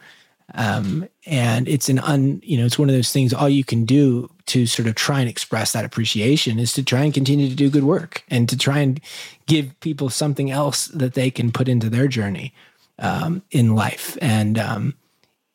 [0.55, 3.85] um, and it's an un, you know, it's one of those things, all you can
[3.85, 7.55] do to sort of try and express that appreciation is to try and continue to
[7.55, 8.99] do good work and to try and
[9.47, 12.53] give people something else that they can put into their journey
[12.99, 14.17] um, in life.
[14.21, 14.95] And um,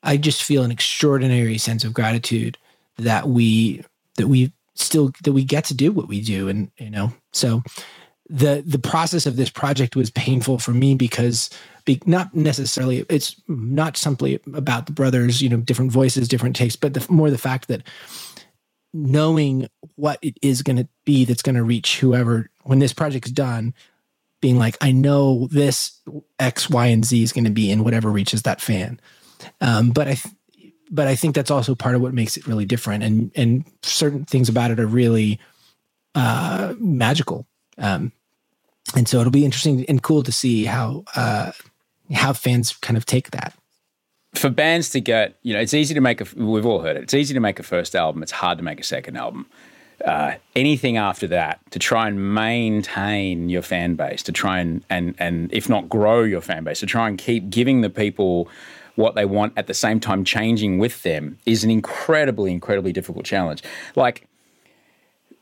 [0.03, 2.59] I just feel an extraordinary sense of gratitude
[2.97, 3.85] that we,
[4.17, 6.49] that we still, that we get to do what we do.
[6.49, 7.63] And, you know, so
[8.29, 11.51] the, the process of this project was painful for me because
[11.85, 16.77] be not necessarily it's not simply about the brothers you know different voices different takes
[16.77, 17.83] but the, more the fact that
[18.93, 19.67] knowing
[19.97, 23.73] what it is going to be that's going to reach whoever when this project's done
[24.43, 26.01] being like i know this
[26.39, 29.01] x y and z is going to be in whatever reaches that fan.
[29.61, 30.35] Um, but i th-
[30.91, 34.25] but i think that's also part of what makes it really different and and certain
[34.25, 35.39] things about it are really
[36.15, 37.47] uh, magical.
[37.79, 38.13] Um,
[38.97, 41.53] and so it'll be interesting and cool to see how uh,
[42.13, 43.55] how fans kind of take that.
[44.35, 46.27] For bands to get, you know, it's easy to make a.
[46.37, 47.03] We've all heard it.
[47.03, 48.23] It's easy to make a first album.
[48.23, 49.47] It's hard to make a second album.
[50.05, 55.15] Uh, anything after that to try and maintain your fan base, to try and and
[55.19, 58.49] and if not grow your fan base, to try and keep giving the people
[58.95, 63.25] what they want at the same time changing with them is an incredibly incredibly difficult
[63.25, 63.63] challenge.
[63.97, 64.28] Like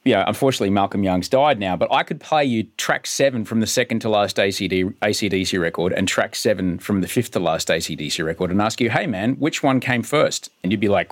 [0.07, 3.59] you know, unfortunately, Malcolm Young's died now, but I could play you track seven from
[3.59, 7.67] the second to last ACD, ACDC record and track seven from the fifth to last
[7.67, 10.49] ACDC record and ask you, hey, man, which one came first?
[10.63, 11.11] And you'd be like,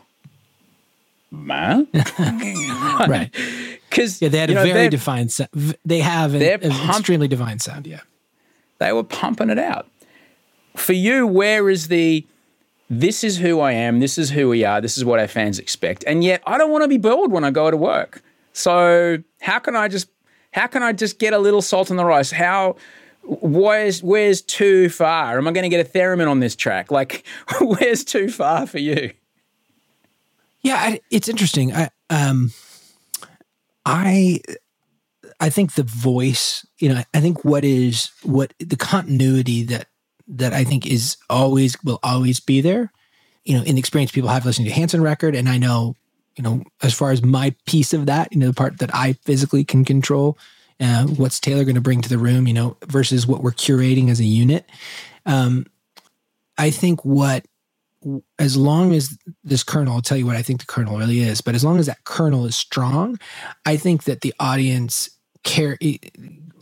[1.30, 1.88] man?
[2.18, 3.30] right.
[3.90, 5.50] Because yeah, they had a know, very defined sound.
[5.84, 8.00] They have an, an pump- extremely defined sound, yeah.
[8.80, 9.86] They were pumping it out.
[10.74, 12.26] For you, where is the
[12.90, 15.60] this is who I am, this is who we are, this is what our fans
[15.60, 18.20] expect, and yet I don't want to be bored when I go to work.
[18.54, 20.08] So how can I just
[20.52, 22.30] how can I just get a little salt in the rice?
[22.30, 22.76] How
[23.22, 25.36] where's where's too far?
[25.36, 26.90] Am I going to get a theremin on this track?
[26.90, 27.26] Like
[27.60, 29.12] where's too far for you?
[30.62, 31.74] Yeah, it's interesting.
[31.74, 32.52] I um
[33.84, 34.40] I
[35.40, 39.88] I think the voice, you know, I think what is what the continuity that
[40.28, 42.90] that I think is always will always be there
[43.44, 45.96] you know, in the experience people have listened to Hanson record, and I know,
[46.36, 49.14] you know, as far as my piece of that, you know, the part that I
[49.24, 50.38] physically can control,
[50.80, 54.10] uh, what's Taylor going to bring to the room, you know, versus what we're curating
[54.10, 54.68] as a unit.
[55.26, 55.66] Um,
[56.58, 57.46] I think what,
[58.38, 61.40] as long as this kernel, I'll tell you what I think the kernel really is,
[61.40, 63.18] but as long as that kernel is strong,
[63.64, 65.08] I think that the audience
[65.42, 65.78] care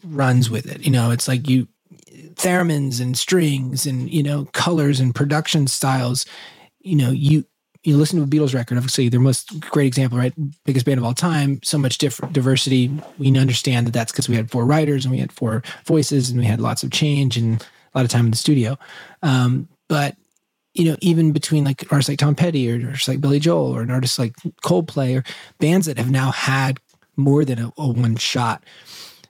[0.05, 0.85] runs with it.
[0.85, 1.69] You know, it's like you
[2.35, 6.27] theremins and strings and you know colors and production styles.
[6.81, 7.45] You know, you
[7.85, 10.33] you listen to a Beatles record, obviously their most great example, right?
[10.65, 12.91] Biggest band of all time, so much different diversity.
[13.19, 16.39] We understand that that's because we had four writers and we had four voices and
[16.39, 18.79] we had lots of change and a lot of time in the studio.
[19.23, 20.17] Um, but
[20.75, 23.83] you know, even between like artists like Tom Petty or artists like Billy Joel or
[23.83, 25.25] an artist like Coldplay or
[25.59, 26.79] bands that have now had
[27.17, 28.65] more than a, a one shot,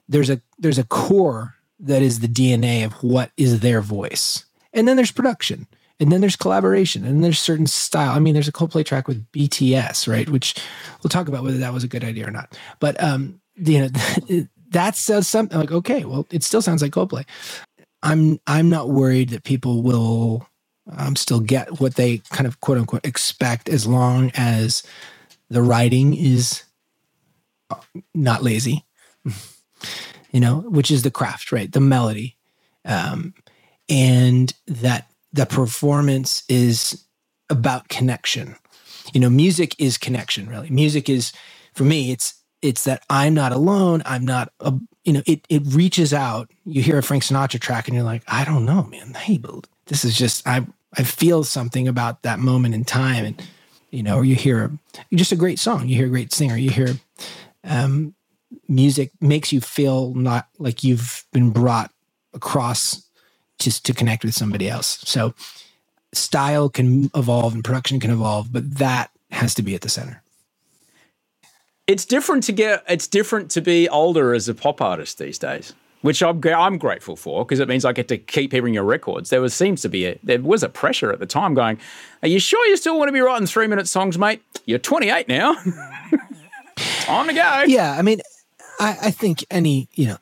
[0.07, 4.87] there's a there's a core that is the DNA of what is their voice, and
[4.87, 5.67] then there's production,
[6.03, 8.11] and then there's collaboration, and there's certain style.
[8.11, 10.27] I mean, there's a Coldplay track with BTS, right?
[10.27, 10.53] Which
[11.01, 12.59] we'll talk about whether that was a good idea or not.
[12.81, 17.25] But um, you know, that says something like, okay, well, it still sounds like Coldplay.
[18.03, 20.45] I'm I'm not worried that people will
[20.91, 24.83] um, still get what they kind of quote unquote expect as long as
[25.49, 26.63] the writing is
[28.13, 28.85] not lazy,
[30.31, 31.71] you know, which is the craft, right?
[31.71, 32.35] The melody,
[32.83, 33.33] um,
[33.87, 37.05] and that the performance is
[37.49, 38.55] about connection.
[39.13, 40.47] You know, music is connection.
[40.47, 41.33] Really, music is
[41.73, 42.11] for me.
[42.11, 44.03] It's it's that I'm not alone.
[44.05, 44.73] I'm not a,
[45.03, 46.51] you know, it it reaches out.
[46.65, 49.13] You hear a Frank Sinatra track and you're like, I don't know, man.
[49.15, 49.41] Hey,
[49.87, 50.65] this is just I
[50.97, 53.43] I feel something about that moment in time, and
[53.91, 54.71] you know, or you hear
[55.13, 55.89] just a great song.
[55.89, 56.57] You hear a great singer.
[56.57, 56.95] You hear
[57.63, 58.15] um,
[58.67, 61.91] music makes you feel not like you've been brought
[62.33, 63.02] across
[63.63, 64.99] just to connect with somebody else.
[65.05, 65.33] So
[66.13, 70.21] style can evolve and production can evolve, but that has to be at the center
[71.87, 75.73] it's different to get it's different to be older as a pop artist these days
[76.03, 79.29] which I'm, I'm grateful for because it means I get to keep hearing your records.
[79.29, 81.79] There was seems to be a there was a pressure at the time going,
[82.21, 84.41] "Are you sure you still want to be writing three minute songs, mate?
[84.65, 85.53] You're 28 now.
[86.75, 88.19] Time to go." Yeah, I mean,
[88.81, 90.17] I, I think any you know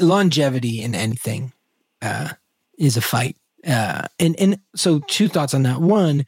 [0.00, 1.52] longevity in anything
[2.00, 2.30] uh,
[2.78, 5.80] is a fight, uh, and and so two thoughts on that.
[5.80, 6.24] One,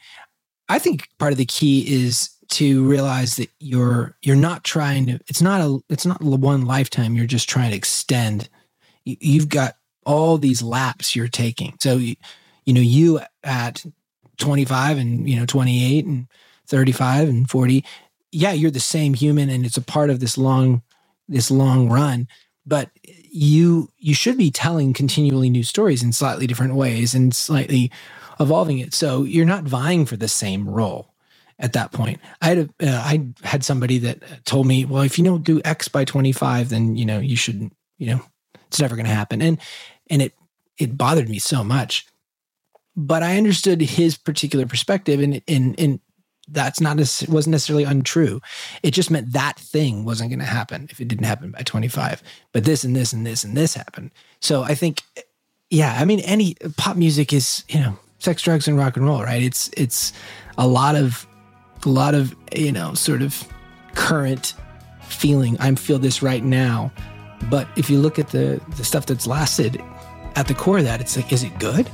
[0.69, 5.21] I think part of the key is to realize that you're you're not trying to
[5.29, 7.15] it's not a it's not one lifetime.
[7.15, 8.49] You're just trying to extend.
[9.05, 11.77] You've got all these laps you're taking.
[11.81, 12.17] So you,
[12.65, 13.85] you know you at
[14.39, 16.27] 25 and you know 28 and
[16.67, 17.85] 35 and 40
[18.33, 20.83] yeah you're the same human and it's a part of this long
[21.31, 22.29] this long run.
[22.67, 22.91] But
[23.33, 27.91] you you should be telling continually new stories in slightly different ways and slightly
[28.41, 31.09] evolving it so you're not vying for the same role
[31.61, 32.21] at that point.
[32.43, 35.63] I had a, uh, I had somebody that told me, well, if you don't do
[35.65, 38.23] X by 25, then, you know, you shouldn't, you know,
[38.69, 39.43] it's never going to happen.
[39.43, 39.59] And,
[40.11, 40.35] and it,
[40.79, 42.07] it bothered me so much,
[42.97, 46.01] but I understood his particular perspective and, and, and
[46.51, 48.41] that's not, wasn't necessarily untrue.
[48.83, 52.23] It just meant that thing wasn't going to happen if it didn't happen by 25,
[52.53, 54.11] but this and this and this and this happened.
[54.41, 55.03] So I think,
[55.71, 59.23] yeah, I mean, any pop music is, you know, sex, drugs, and rock and roll,
[59.23, 59.43] right?
[59.43, 60.13] It's, it's
[60.59, 61.27] a lot of
[61.85, 63.47] a lot of you know sort of
[63.95, 64.55] current
[65.03, 65.57] feeling.
[65.61, 66.93] I'm feel this right now.
[67.49, 69.83] But if you look at the the stuff that's lasted
[70.37, 71.89] at the core of that it's like is it good?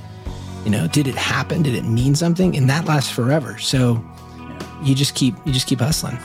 [0.64, 1.62] You know did it happen?
[1.62, 2.57] Did it mean something?
[2.57, 3.59] And that lasts forever.
[3.59, 4.04] So
[4.83, 6.18] you just keep you just keep hustling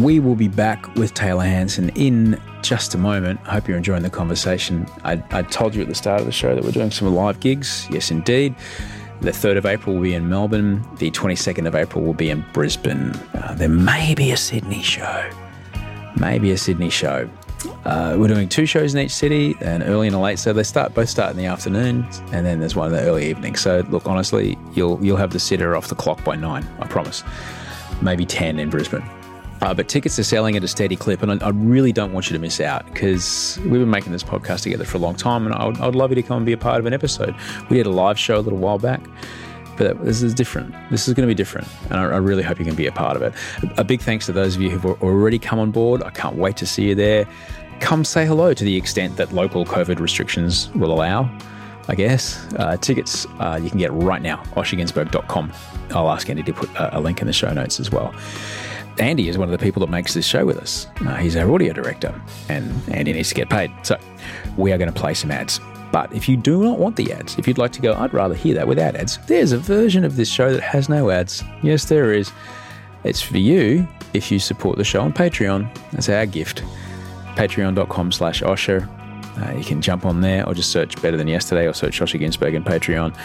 [0.00, 4.02] we will be back with taylor hanson in just a moment i hope you're enjoying
[4.02, 6.90] the conversation I, I told you at the start of the show that we're doing
[6.90, 8.54] some live gigs yes indeed
[9.20, 10.84] the 3rd of April will be in Melbourne.
[10.96, 13.14] The 22nd of April will be in Brisbane.
[13.32, 15.30] Uh, there may be a Sydney show.
[16.18, 17.30] Maybe a Sydney show.
[17.84, 20.38] Uh, we're doing two shows in each city, an early and a late.
[20.38, 23.28] So they start both start in the afternoon, and then there's one in the early
[23.28, 23.56] evening.
[23.56, 26.66] So look, honestly, you'll you'll have the sitter off the clock by nine.
[26.80, 27.22] I promise.
[28.02, 29.04] Maybe ten in Brisbane.
[29.62, 32.28] Uh, but tickets are selling at a steady clip, and I, I really don't want
[32.28, 35.46] you to miss out because we've been making this podcast together for a long time,
[35.46, 36.92] and I would, I would love you to come and be a part of an
[36.92, 37.34] episode.
[37.70, 39.00] We did a live show a little while back,
[39.76, 40.74] but this is different.
[40.90, 42.92] This is going to be different, and I, I really hope you can be a
[42.92, 43.34] part of it.
[43.78, 46.02] A, big thanks to those of you who've already come on board.
[46.02, 47.26] I can't wait to see you there.
[47.80, 51.30] Come say hello to the extent that local COVID restrictions will allow.
[51.86, 52.42] I guess.
[52.54, 55.52] Uh, tickets uh, you can get right now, osherginsberg.com.
[55.90, 58.14] I'll ask Andy to put a, a link in the show notes as well.
[58.98, 60.86] Andy is one of the people that makes this show with us.
[61.00, 62.18] Uh, he's our audio director,
[62.48, 63.70] and Andy needs to get paid.
[63.82, 63.98] So
[64.56, 65.60] we are going to play some ads.
[65.94, 68.34] But if you do not want the ads, if you'd like to go, I'd rather
[68.34, 71.44] hear that without ads, there's a version of this show that has no ads.
[71.62, 72.32] Yes, there is.
[73.04, 75.72] It's for you if you support the show on Patreon.
[75.92, 76.64] That's our gift.
[77.36, 78.88] Patreon.com slash Osher.
[79.40, 82.20] Uh, you can jump on there or just search Better Than Yesterday or search Osher
[82.20, 83.16] Günsberg in Patreon.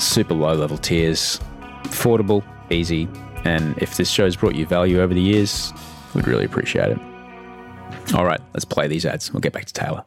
[0.00, 1.42] Super low level tiers,
[1.82, 3.06] affordable, easy.
[3.44, 5.74] And if this show's brought you value over the years,
[6.14, 6.98] we'd really appreciate it.
[8.14, 9.30] All right, let's play these ads.
[9.30, 10.06] We'll get back to Taylor.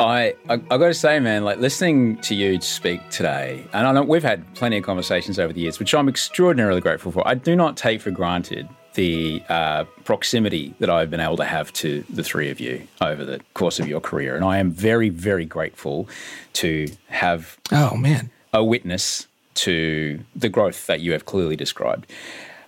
[0.00, 3.92] I, I I got to say, man, like listening to you speak today, and I
[3.92, 7.26] know we've had plenty of conversations over the years, which I'm extraordinarily grateful for.
[7.26, 11.72] I do not take for granted the uh, proximity that I've been able to have
[11.74, 15.08] to the three of you over the course of your career, and I am very,
[15.10, 16.08] very grateful
[16.54, 18.30] to have Oh man.
[18.52, 22.10] a witness to the growth that you have clearly described.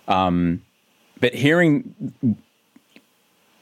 [0.07, 0.63] Um,
[1.19, 1.95] but hearing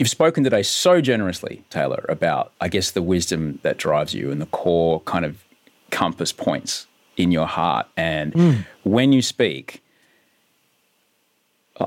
[0.04, 4.38] you've spoken today so generously, Taylor, about I guess the wisdom that drives you and
[4.40, 5.42] the core kind of
[5.90, 6.86] compass points
[7.16, 7.86] in your heart.
[7.96, 9.82] And when you speak,
[11.80, 11.86] uh,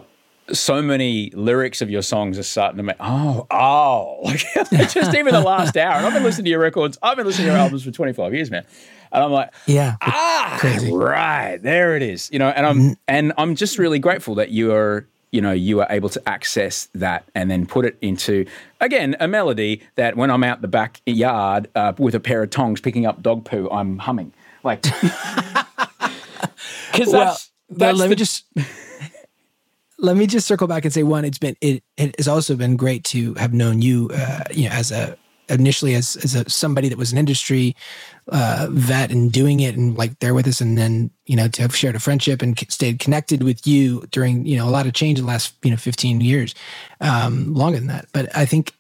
[0.52, 4.22] so many lyrics of your songs are starting to make oh oh
[4.72, 5.94] like just even the last hour.
[5.98, 6.98] And I've been listening to your records.
[7.04, 8.66] I've been listening to your albums for twenty five years, man.
[9.12, 9.96] And I'm like, Yeah.
[10.02, 10.92] ah, Crazy.
[10.92, 12.30] right there it is.
[12.34, 15.80] You know, and I'm and I'm just really grateful that you are you know you
[15.82, 18.46] are able to access that and then put it into
[18.82, 22.80] again a melody that when I'm out the backyard uh, with a pair of tongs
[22.82, 24.32] picking up dog poo, I'm humming
[24.64, 24.82] like
[26.92, 28.46] because Well, that's but that's let the- me just
[30.00, 31.26] let me just circle back and say one.
[31.26, 34.76] It's been it it has also been great to have known you, uh, you know,
[34.76, 35.18] as a
[35.50, 37.76] initially as as a somebody that was an industry
[38.30, 41.62] uh, vet and doing it and like there with us, and then you know to
[41.62, 44.94] have shared a friendship and stayed connected with you during you know a lot of
[44.94, 46.54] change in the last you know fifteen years,
[47.02, 48.08] um, longer than that.
[48.14, 48.74] But I think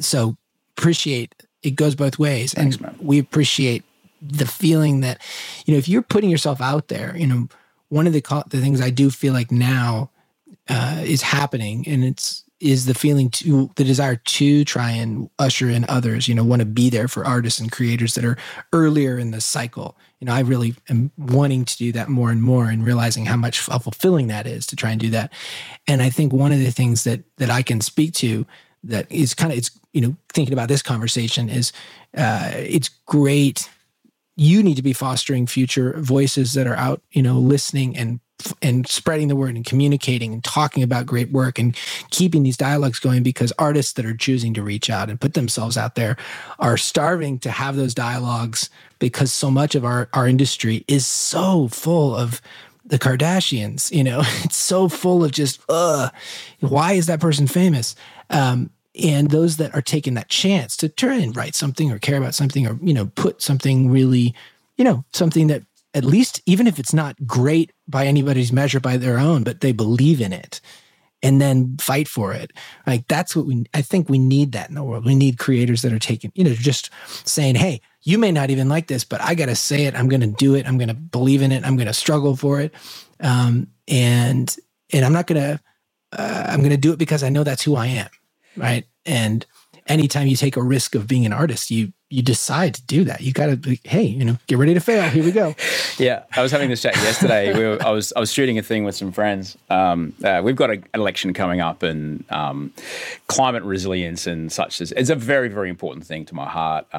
[0.00, 0.36] so
[0.76, 2.96] appreciate it goes both ways Thanks, and man.
[3.00, 3.84] we appreciate
[4.20, 5.20] the feeling that
[5.66, 7.48] you know if you're putting yourself out there you know
[7.88, 10.10] one of the the things i do feel like now
[10.68, 15.68] uh, is happening and it's is the feeling to the desire to try and usher
[15.68, 18.38] in others you know want to be there for artists and creators that are
[18.72, 19.96] earlier in the cycle.
[20.20, 23.36] You know i really am wanting to do that more and more and realizing how
[23.36, 25.32] much how fulfilling that is to try and do that.
[25.88, 28.46] And i think one of the things that that i can speak to
[28.84, 31.72] that is kind of it's you know thinking about this conversation is
[32.16, 33.68] uh, it's great.
[34.36, 38.20] You need to be fostering future voices that are out you know listening and
[38.62, 41.76] and spreading the word and communicating and talking about great work and
[42.10, 45.76] keeping these dialogues going because artists that are choosing to reach out and put themselves
[45.76, 46.16] out there
[46.58, 51.68] are starving to have those dialogues because so much of our our industry is so
[51.68, 52.40] full of
[52.84, 56.10] the Kardashians, you know, it's so full of just, uh,
[56.60, 57.94] why is that person famous?
[58.30, 58.70] Um,
[59.02, 62.34] and those that are taking that chance to try and write something or care about
[62.34, 64.34] something or, you know, put something really,
[64.76, 65.62] you know, something that
[65.94, 69.72] at least, even if it's not great by anybody's measure by their own, but they
[69.72, 70.60] believe in it
[71.22, 72.52] and then fight for it.
[72.86, 75.04] Like that's what we, I think we need that in the world.
[75.04, 76.90] We need creators that are taking, you know, just
[77.24, 79.94] saying, hey, you may not even like this, but I got to say it.
[79.94, 80.66] I'm to do it.
[80.66, 81.64] I'm to believe in it.
[81.64, 82.74] I'm to struggle for it.
[83.20, 84.54] Um, and,
[84.92, 85.60] and I'm not to,
[86.12, 88.08] uh, I'm to do it because I know that's who I am.
[88.56, 88.84] Right.
[89.06, 89.46] And
[89.86, 93.22] anytime you take a risk of being an artist, you, you decide to do that.
[93.22, 95.08] You got to be, hey, you know, get ready to fail.
[95.08, 95.54] Here we go.
[95.98, 97.52] Yeah, I was having this chat yesterday.
[97.56, 99.58] we were, I was I was shooting a thing with some friends.
[99.68, 102.72] Um, uh, we've got a, an election coming up, and um,
[103.26, 106.96] climate resilience and such is it's a very very important thing to my heart, uh,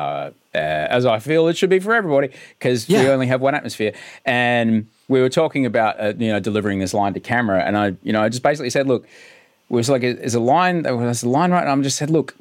[0.54, 3.94] uh, as I feel it should be for everybody because we only have one atmosphere.
[4.26, 7.96] And we were talking about uh, you know delivering this line to camera, and I
[8.04, 11.24] you know I just basically said, look, it was like is a line that was
[11.24, 12.36] a line right, and I just said, look,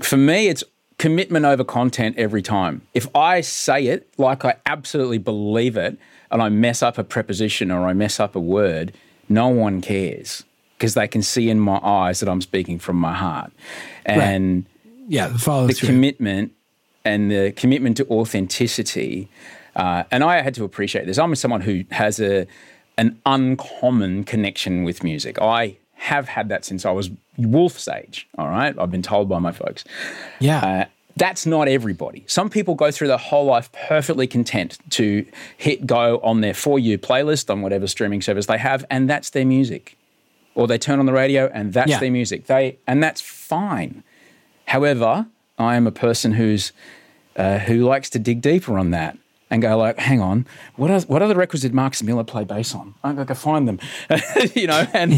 [0.00, 0.64] for me, it's
[0.98, 2.82] commitment over content every time.
[2.94, 5.98] If I say it like I absolutely believe it
[6.30, 8.92] and I mess up a preposition or I mess up a word,
[9.28, 10.44] no one cares
[10.76, 13.52] because they can see in my eyes that I'm speaking from my heart.
[14.06, 14.66] And
[15.08, 16.52] Yeah, follow the commitment
[17.04, 19.28] and the commitment to authenticity.
[19.74, 21.18] Uh, and I had to appreciate this.
[21.18, 22.46] I'm someone who has a
[22.96, 25.40] an uncommon connection with music.
[25.40, 28.26] I have had that since I was Wolf's age.
[28.38, 29.84] All right, I've been told by my folks.
[30.40, 30.58] yeah.
[30.60, 30.84] Uh,
[31.16, 32.22] that's not everybody.
[32.28, 35.26] Some people go through their whole life perfectly content to
[35.56, 39.30] hit go on their For You playlist on whatever streaming service they have, and that's
[39.30, 39.96] their music.
[40.54, 41.98] Or they turn on the radio and that's Yeah.
[41.98, 42.46] their music.
[42.46, 44.04] They and that's fine.
[44.66, 45.26] However,
[45.58, 46.72] I am a person who's
[47.36, 49.18] uh, who likes to dig deeper on that
[49.50, 50.46] and go like, hang on,
[50.76, 52.94] what are, what other records did Marcus Miller play bass on?
[53.02, 53.78] I gotta go find them,
[54.54, 55.14] you know, and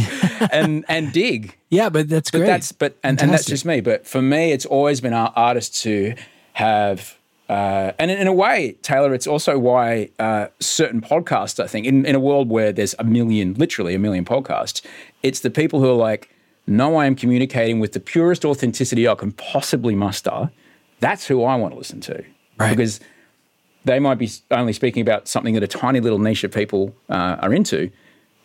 [0.52, 1.56] and and dig.
[1.68, 2.46] yeah, but that's But great.
[2.46, 3.80] that's but and, and that's just me.
[3.80, 6.14] But for me, it's always been our artists to
[6.54, 7.16] have.
[7.48, 11.84] Uh, and in, in a way, Taylor, it's also why uh, certain podcasts, I think,
[11.84, 14.82] in, in a world where there's a million, literally a million podcasts,
[15.24, 16.32] it's the people who are like,
[16.68, 20.52] no, I am communicating with the purest authenticity I can possibly muster.
[21.00, 22.22] That's who I want to listen to.
[22.56, 22.70] Right.
[22.70, 23.00] Because
[23.84, 27.36] they might be only speaking about something that a tiny little niche of people uh,
[27.40, 27.90] are into,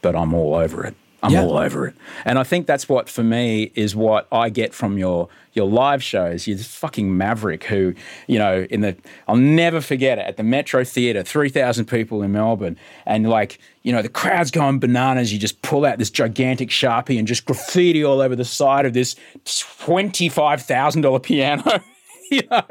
[0.01, 0.95] but I'm all over it.
[1.23, 1.41] I'm Yeah.
[1.43, 1.95] all over it.
[2.23, 6.03] And I think that's what, for me, is what I get from your your live
[6.03, 6.45] shows.
[6.47, 7.93] You're this fucking maverick who,
[8.27, 12.33] you know, in the, I'll never forget it, at the Metro Theatre, 3,000 people in
[12.33, 12.77] Melbourne.
[13.05, 15.31] And like, you know, the crowd's going bananas.
[15.31, 18.91] You just pull out this gigantic Sharpie and just graffiti all over the side of
[18.93, 21.63] this $25,000 piano.
[22.31, 22.63] you know,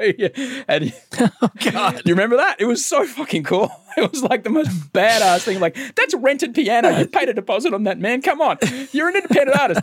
[0.67, 0.85] and
[2.05, 2.55] you remember that?
[2.59, 3.71] It was so fucking cool.
[3.97, 5.61] It was like the most badass thing.
[5.61, 6.89] Like that's rented piano.
[6.99, 8.21] You paid a deposit on that, man.
[8.21, 8.57] Come on,
[8.91, 9.81] you're an independent artist.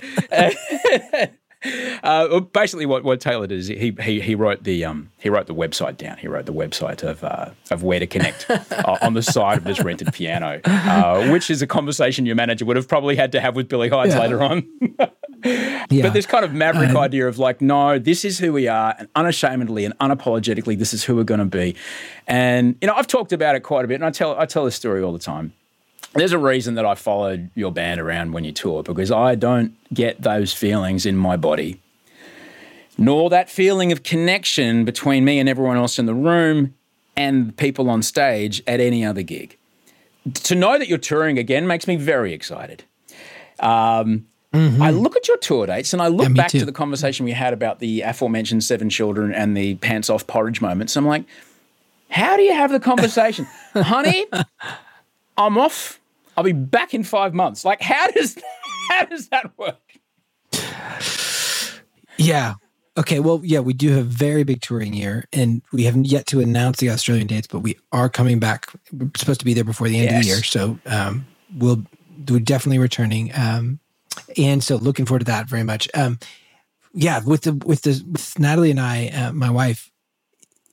[2.03, 5.47] Uh, basically, what, what Taylor did is he, he he wrote the um he wrote
[5.47, 6.17] the website down.
[6.19, 9.65] He wrote the website of uh, of where to connect uh, on the side of
[9.65, 13.41] this rented piano, uh, which is a conversation your manager would have probably had to
[13.41, 14.21] have with Billy Hyde's Yeah.
[14.21, 14.69] later on.
[15.45, 16.03] Yeah.
[16.03, 19.09] But this kind of maverick idea of like, no, this is who we are, and
[19.15, 21.77] unashamedly and unapologetically, this is who we're going to be.
[22.27, 24.65] And you know, I've talked about it quite a bit, and I tell I tell
[24.65, 25.53] this story all the time.
[26.15, 29.75] There's a reason that I followed your band around when you tour because I don't
[29.95, 31.81] get those feelings in my body,
[32.99, 36.75] nor that feeling of connection between me and everyone else in the room
[37.17, 39.57] and people on stage at any other gig.
[40.35, 42.85] To know that you're touring again makes me very excited.
[43.59, 46.35] Um, I look at your tour dates and I look Mm-hmm.
[46.35, 46.59] back too.
[46.61, 50.61] to the conversation we had about the aforementioned seven children and the pants off porridge
[50.61, 50.95] moments.
[50.97, 51.25] I'm like,
[52.11, 53.47] how do you have the conversation?
[53.75, 54.27] Honey,
[55.39, 55.99] I'm off.
[56.37, 57.65] I'll be back in five months.
[57.65, 58.37] Like, how does
[58.91, 59.79] how does that work?
[62.19, 62.55] Yeah.
[62.99, 63.21] Okay.
[63.21, 66.41] Well, yeah, we do have a very big touring year, and we haven't yet to
[66.41, 68.71] announce the Australian dates, but we are coming back.
[68.93, 71.27] We're supposed to be there before the end of the year, so um,
[71.57, 71.83] we'll
[72.29, 73.31] we're definitely returning.
[73.35, 73.79] Um,
[74.37, 75.89] and so, looking forward to that very much.
[75.95, 76.19] Um,
[76.95, 79.91] yeah, with the with the with Natalie and I, uh, my wife,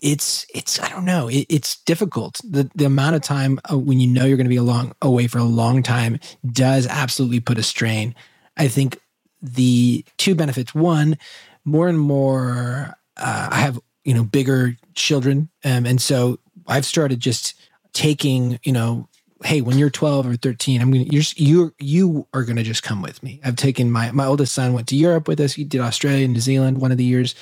[0.02, 2.40] it's it's I don't know, it, it's difficult.
[2.44, 4.94] The the amount of time uh, when you know you're going to be a long
[5.02, 8.16] away for a long time does absolutely put a strain.
[8.58, 9.00] I think
[9.42, 10.76] the two benefits.
[10.76, 11.18] One,
[11.64, 17.20] more and more, uh, I have you know bigger children, um, and so I've started
[17.20, 17.56] just
[17.94, 19.09] taking you know,
[19.44, 22.84] hey, when you're 12 or 13, I'm gonna you're just- you you are gonna just
[22.84, 23.40] come with me.
[23.44, 25.54] I've taken my my oldest son went to Europe with us.
[25.54, 27.36] He did Australia and New Zealand one of the years.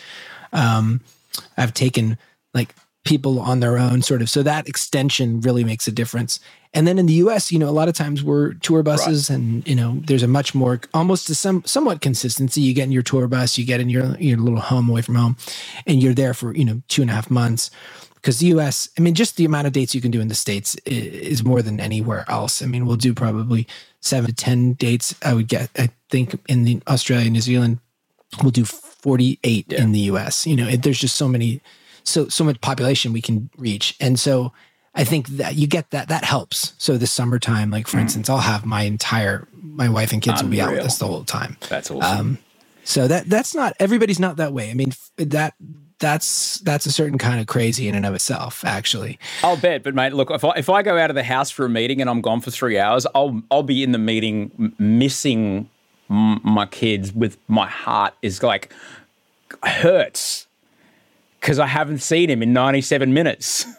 [0.53, 1.01] Um,
[1.57, 2.17] I've taken
[2.53, 6.41] like people on their own sort of so that extension really makes a difference
[6.73, 9.65] and then in the us you know a lot of times we're tour buses and
[9.65, 13.01] you know there's a much more almost a some somewhat consistency you get in your
[13.01, 15.37] tour bus you get in your your little home away from home
[15.85, 17.71] and you're there for you know two and a half months
[18.17, 20.35] because the us i mean just the amount of dates you can do in the
[20.35, 23.65] states is more than anywhere else i mean we'll do probably
[24.01, 27.79] seven to ten dates i would get i think in the australia new zealand
[28.41, 30.45] we'll do 48 in the US.
[30.45, 31.61] You know, it, there's just so many,
[32.03, 34.51] so so much population we can reach, and so
[34.95, 36.73] I think that you get that that helps.
[36.77, 40.49] So this summertime, like for instance, I'll have my entire my wife and kids will
[40.49, 41.57] be out with us the whole time.
[41.69, 42.19] That's awesome.
[42.19, 42.37] Um,
[42.83, 44.71] so that that's not everybody's not that way.
[44.71, 45.53] I mean that
[45.99, 49.17] that's that's a certain kind of crazy in and of itself, actually.
[49.43, 51.65] I'll bet, but mate, look, if I, if I go out of the house for
[51.65, 54.75] a meeting and I'm gone for three hours, I'll I'll be in the meeting m-
[54.77, 55.69] missing
[56.09, 57.11] m- my kids.
[57.13, 58.71] With my heart is like
[59.63, 60.47] hurts
[61.39, 63.65] because I haven't seen him in 97 minutes.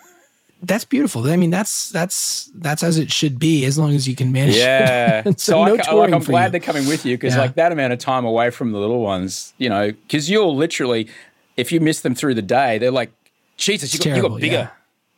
[0.60, 1.24] That's beautiful.
[1.30, 4.56] I mean, that's that's that's as it should be, as long as you can manage.
[4.56, 5.22] Yeah.
[5.24, 6.50] so, so no I, like, I'm glad you.
[6.50, 7.42] they're coming with you because Yeah.
[7.42, 11.06] like that amount of time away from the little ones, you know, because you'll literally,
[11.58, 13.10] if you miss them through the day, they're like,
[13.56, 14.70] Jesus, you got, you got bigger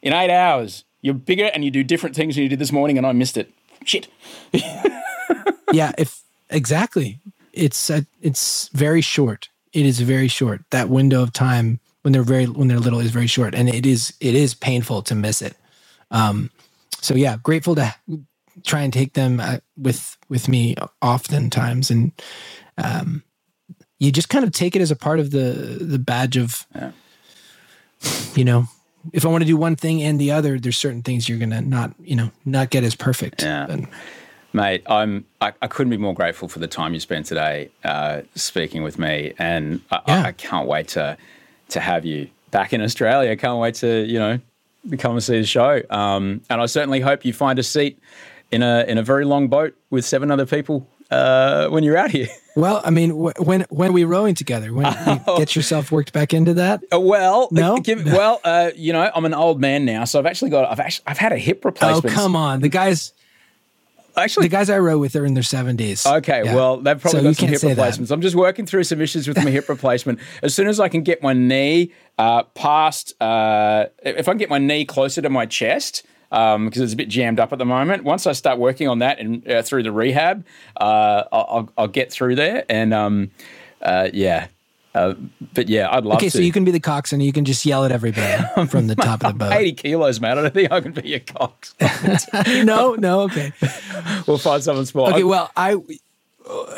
[0.02, 0.08] yeah.
[0.08, 0.84] in eight hours.
[1.02, 3.36] You're bigger and you do different things than you did this morning, and I missed
[3.36, 3.52] it.
[3.84, 4.08] Shit.
[5.72, 7.20] yeah, if exactly,
[7.52, 9.50] it's uh, it's very short.
[9.72, 10.62] It is very short.
[10.70, 13.86] That window of time when they're very when they're little is very short, and it
[13.86, 15.56] is it is painful to miss it.
[16.10, 16.50] Um,
[17.00, 17.94] so yeah, grateful to
[18.64, 22.12] try and take them uh, with with me oftentimes, and
[22.78, 23.22] um,
[24.00, 26.90] you just kind of take it as a part of the the badge of, Yeah.
[28.34, 28.66] you know,
[29.12, 31.60] if I want to do one thing and the other, there's certain things you're gonna
[31.60, 33.42] not you know not get as perfect.
[33.42, 33.66] Yeah.
[33.68, 33.88] But-
[34.52, 35.26] Mate, I'm.
[35.40, 38.98] I, I couldn't be more grateful for the time you spent today uh, speaking with
[38.98, 40.22] me, and I, Yeah.
[40.22, 41.16] I, I can't wait to
[41.68, 43.30] to have you back in Australia.
[43.30, 44.40] I can't wait to you know
[44.98, 45.82] come and see the show.
[45.88, 48.00] Um, and I certainly hope you find a seat
[48.50, 52.10] in a in a very long boat with seven other people uh, when you're out
[52.10, 52.26] here.
[52.56, 54.72] Well, I mean, wh- when when are we rowing together?
[54.72, 56.82] When you get yourself worked back into that?
[56.92, 57.76] Uh, well, No?
[57.78, 60.70] give, well, uh, you know, I'm an old man now, so I've actually got.
[60.70, 62.12] I've actually I've had a hip replacement.
[62.14, 62.60] Oh, come on!
[62.60, 63.12] The guys,
[64.16, 66.04] Actually, the guys I row with are in their seventies.
[66.04, 66.54] Okay, Yeah.
[66.56, 67.76] well, they've probably So got some hip say that.
[67.76, 68.10] replacements.
[68.10, 70.18] I'm just working through some issues with my hip replacement.
[70.42, 74.50] As soon as I can get my knee uh, past, uh, if I can get
[74.50, 78.04] my knee closer to my chest, because it's a bit jammed up at the moment.
[78.04, 80.46] Once I start working on that and uh, through the rehab,
[80.76, 82.64] uh, I'll, I'll, get through there.
[82.68, 83.30] And um,
[83.82, 84.46] uh, yeah,
[84.94, 85.14] uh,
[85.54, 86.24] but yeah, I'd love to.
[86.24, 86.38] Okay, to.
[86.38, 87.20] so you can be the coxswain.
[87.20, 89.52] You can just yell at everybody from the top of the boat.
[89.52, 90.38] 80 kilos, man.
[90.38, 91.74] I don't think I can be your cox.
[92.64, 93.52] no, no, okay,
[94.26, 95.08] we'll find someone small.
[95.10, 95.24] okay.
[95.24, 95.76] Well, I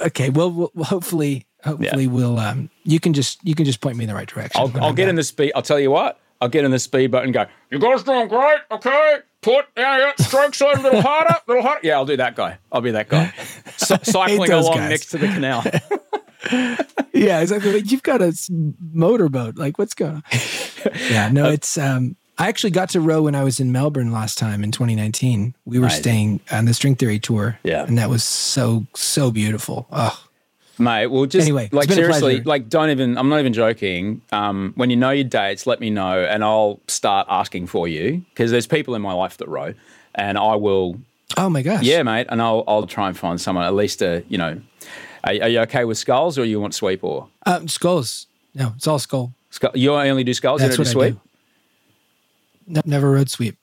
[0.06, 0.28] okay.
[0.30, 2.38] Well, we'll hopefully, hopefully, we'll.
[2.38, 4.60] Um, you can just you can just point me in the right direction.
[4.60, 5.52] I'll, I'll get in the speed.
[5.54, 6.18] I'll tell you what.
[6.42, 7.46] I'll get in the speedboat and go.
[7.70, 8.58] You guys doing great?
[8.70, 9.18] Okay.
[9.42, 10.12] Put yeah, yeah.
[10.24, 11.80] Stroke side a little harder, a little harder.
[11.86, 12.58] Yeah, I'll do that guy.
[12.70, 13.32] I'll be that guy.
[13.76, 14.90] C- cycling along guys.
[14.90, 15.64] next to the canal.
[17.14, 17.72] Yeah, exactly.
[17.72, 18.32] Like, You've got a
[18.92, 19.56] motorboat.
[19.56, 20.22] Like, what's going on?
[21.10, 21.78] yeah, no, it's.
[21.78, 25.54] um I actually got to row when I was in Melbourne last time in 2019.
[25.66, 26.02] We were Amazing.
[26.02, 27.58] staying on the String Theory tour.
[27.62, 27.84] Yeah.
[27.84, 29.86] and that was so so beautiful.
[29.92, 30.18] Oh,
[30.82, 33.16] Mate, well, just Anyway, like seriously, like don't even.
[33.16, 34.20] I'm not even joking.
[34.32, 38.24] Um, when you know your dates, let me know, and I'll start asking for you
[38.30, 39.74] because there's people in my life that row,
[40.14, 40.98] and I will.
[41.36, 41.82] oh my gosh.
[41.84, 44.60] Yeah, mate, and I'll I'll try and find someone at least a you know.
[45.24, 48.26] Are, are you okay with sculls or you want sweep or Um, sculls.
[48.56, 49.32] No, it's all scull.
[49.50, 49.70] scull?
[49.74, 50.60] You only do sculls.
[50.60, 51.14] That's you don't do sweep.
[51.14, 51.20] do.
[52.74, 53.56] Ne- never rowed sweep.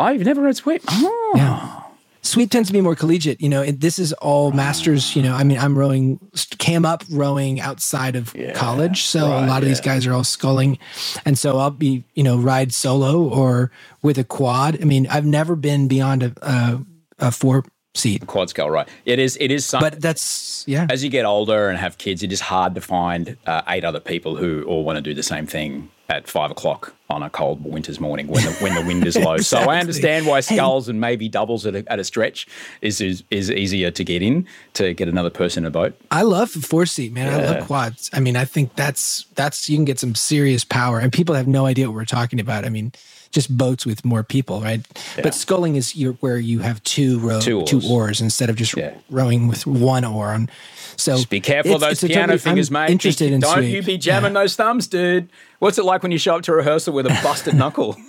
[0.00, 0.82] Oh, you've never read sweep.
[0.90, 1.32] Oh.
[1.36, 1.80] Yeah.
[2.24, 3.40] Sweep tends to be more collegiate.
[3.40, 5.14] You know, it, this is all masters.
[5.14, 6.18] You know, I mean, I'm rowing,
[6.58, 9.02] came up rowing outside of college.
[9.02, 10.78] So a lot of these guys are all sculling.
[11.26, 13.70] And so I'll be, you know, ride solo or
[14.02, 14.80] with a quad.
[14.80, 16.84] I mean, I've never been beyond a, a,
[17.18, 17.64] a four
[17.94, 18.88] seat, quad scale right?
[19.04, 19.36] It is.
[19.38, 19.66] It is.
[19.66, 20.86] Some, but that's, yeah.
[20.90, 24.00] as you get older and have kids, it is hard to find uh, eight other
[24.00, 27.64] people who all want to do the same thing at five o'clock on a cold
[27.64, 29.38] winter's morning when the when the wind is low.
[29.38, 30.56] So I understand why Hey.
[30.56, 32.46] sculls and maybe doubles at a, at a stretch
[32.82, 35.98] is, is is easier to get in to get another person in a boat.
[36.10, 37.32] I love four seat, man.
[37.32, 38.10] I love quads.
[38.12, 41.48] I mean, I think that's that's you can get some serious power, and people have
[41.48, 42.64] no idea what we're talking about.
[42.64, 42.92] I mean,
[43.30, 44.80] just boats with more people, right?
[45.22, 47.90] But sculling is your, where you have two row, Two two oars.
[47.90, 48.20] oars.
[48.20, 48.94] instead of just Yeah.
[49.10, 50.28] rowing with one oar.
[50.28, 50.48] On
[50.96, 52.90] so Just be careful those piano fingers, I'm mate.
[52.90, 53.74] Interested Be- in don't sweep.
[53.74, 54.40] you be jamming Yeah.
[54.42, 55.30] those thumbs, dude.
[55.58, 57.96] What's it like when you show up to rehearsal with a busted knuckle?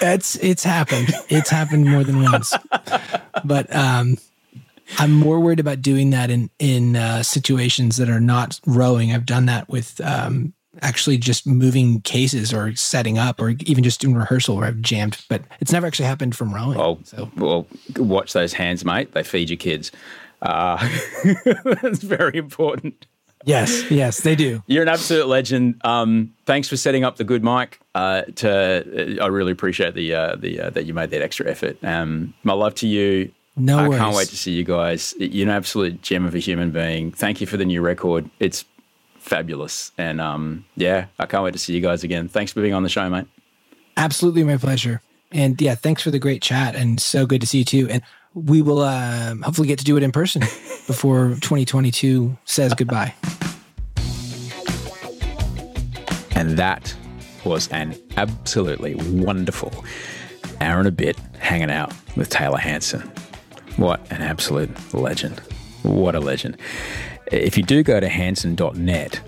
[0.00, 1.08] It's it's happened.
[1.28, 2.52] It's happened more than once.
[3.44, 4.16] But um,
[4.98, 9.12] I'm more worried about doing that in in uh, situations that are not rowing.
[9.12, 10.52] I've done that with um,
[10.82, 15.18] actually just moving cases or setting up or even just doing rehearsal where I've jammed.
[15.28, 16.78] But it's never actually happened from rowing.
[16.78, 19.12] Oh, so well, watch those hands, mate.
[19.14, 19.90] They feed your kids.
[20.42, 20.76] Uh,
[21.82, 23.06] that's very important.
[23.44, 24.62] yes, yes, they do.
[24.66, 25.80] You're an absolute legend.
[25.84, 27.80] Um, thanks for setting up the good mic.
[27.94, 31.48] Uh, to uh, I really appreciate the uh, the uh, that you made that extra
[31.50, 31.78] effort.
[31.82, 33.32] Um, my love to you.
[33.56, 34.00] No I worries.
[34.00, 35.14] can't wait to see you guys.
[35.18, 37.10] You're an absolute gem of a human being.
[37.10, 38.30] Thank you for the new record.
[38.38, 38.64] It's
[39.18, 42.28] fabulous, and um, yeah, I can't wait to see you guys again.
[42.28, 43.26] Thanks for being on the show, mate.
[43.96, 45.02] Absolutely my pleasure.
[45.32, 47.88] And yeah, thanks for the great chat and so good to see you too.
[47.90, 48.02] And
[48.46, 50.40] we will um, hopefully get to do it in person
[50.86, 53.14] before 2022 says goodbye.
[56.34, 56.94] And that
[57.44, 59.84] was an absolutely wonderful
[60.60, 63.00] hour and a bit hanging out with Taylor Hanson.
[63.76, 65.40] What an absolute legend.
[65.82, 66.56] What a legend.
[67.30, 69.20] If you do go to hanson.net,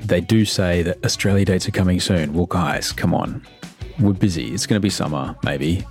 [0.00, 2.32] they do say that Australia dates are coming soon.
[2.32, 3.42] Well, guys, come on.
[3.98, 4.52] We're busy.
[4.52, 5.84] It's going to be summer, maybe.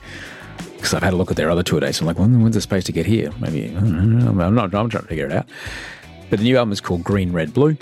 [0.76, 2.00] Because I've had a look at their other tour dates.
[2.00, 3.32] I'm like, when, when's the space to get here?
[3.40, 5.48] Maybe, I'm not, I'm trying to figure it out.
[6.30, 7.78] But the new album is called Green, Red, Blue.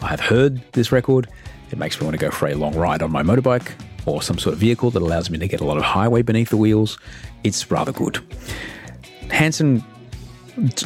[0.00, 1.28] I've heard this record.
[1.70, 3.72] It makes me want to go for a long ride on my motorbike
[4.04, 6.50] or some sort of vehicle that allows me to get a lot of highway beneath
[6.50, 6.98] the wheels.
[7.44, 8.20] It's rather good.
[9.30, 9.82] Hanson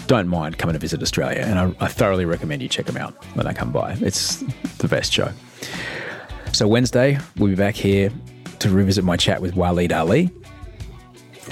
[0.07, 1.41] don't mind coming to visit Australia.
[1.41, 3.97] And I, I thoroughly recommend you check them out when they come by.
[4.01, 4.37] It's
[4.79, 5.33] the best show.
[6.53, 8.11] So, Wednesday, we'll be back here
[8.61, 10.31] to revisit my chat with Waleed Aly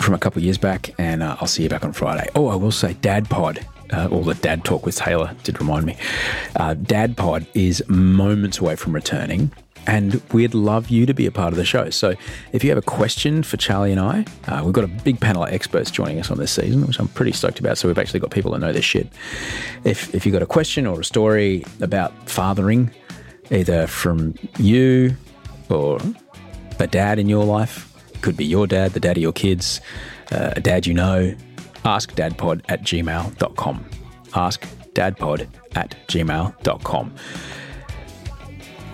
[0.01, 2.29] from a couple of years back, and uh, I'll see you back on Friday.
[2.35, 5.87] Oh, I will say, Dad Pod, uh, or the Dad Talk with Taylor did remind
[5.87, 5.97] me.
[6.57, 9.53] Uh, Dad Pod is moments away from returning,
[9.87, 11.91] and we'd love you to be a part of the show.
[11.91, 12.15] So
[12.53, 15.45] if you have a question for Charlie and I, uh, we've got a big panel
[15.45, 17.79] of experts joining us on this season, which I'm pretty stoked about.
[17.79, 19.09] So we've actually got people that know this shit.
[19.85, 22.91] If, if you've got a question or a story about fathering,
[23.51, 25.17] either from you
[25.69, 26.01] or
[26.79, 27.94] a dad in your life,
[28.25, 29.83] could be your dad, the dad of your kids,
[30.33, 31.35] uh, a dad you know,
[31.85, 33.85] askdadpod at gmail.com.
[34.31, 37.15] Askdadpod at gmail.com.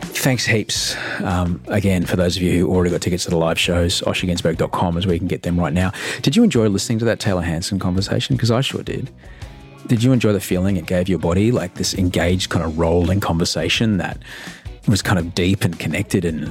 [0.00, 0.96] Thanks heaps.
[1.20, 4.96] Um, again, for those of you who already got tickets to the live shows, osherginsberg.com
[4.96, 5.92] is where you can get them right now.
[6.22, 8.34] Did you enjoy listening to that Taylor Hanson conversation?
[8.34, 9.10] Because I sure did.
[9.86, 13.20] Did you enjoy the feeling it gave your body, like this engaged, kind of rolling
[13.20, 14.18] conversation that
[14.88, 16.50] was kind of deep and connected and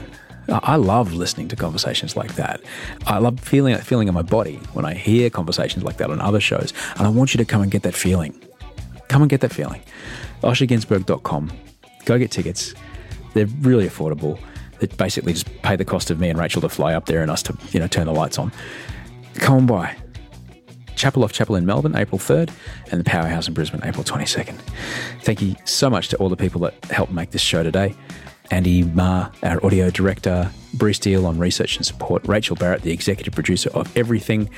[0.51, 2.61] I love listening to conversations like that.
[3.05, 6.19] I love feeling that feeling in my body when I hear conversations like that on
[6.21, 6.73] other shows.
[6.97, 8.39] And I want you to come and get that feeling.
[9.07, 9.81] Come and get that feeling.
[10.41, 11.51] OsherGinsberg.com.
[12.05, 12.73] Go get tickets.
[13.33, 14.39] They're really affordable.
[14.79, 17.29] They basically just pay the cost of me and Rachel to fly up there and
[17.29, 18.51] us to, you know, turn the lights on.
[19.35, 19.95] Come on by.
[20.95, 22.51] Chapel off Chapel in Melbourne, April 3rd,
[22.91, 24.59] and the Powerhouse in Brisbane, April 22nd.
[25.21, 27.95] Thank you so much to all the people that helped make this show today.
[28.51, 33.33] Andy Ma, our audio director, Bruce Deal on research and support, Rachel Barrett, the executive
[33.33, 34.49] producer of everything,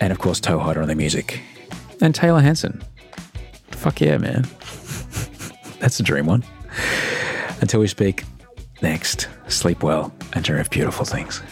[0.00, 1.40] and of course, Toehider on the music.
[2.00, 2.82] And Taylor Hanson.
[3.70, 4.42] Fuck yeah, man.
[5.80, 6.44] That's a dream one.
[7.60, 8.24] Until we speak
[8.82, 11.42] next, sleep well and of beautiful things.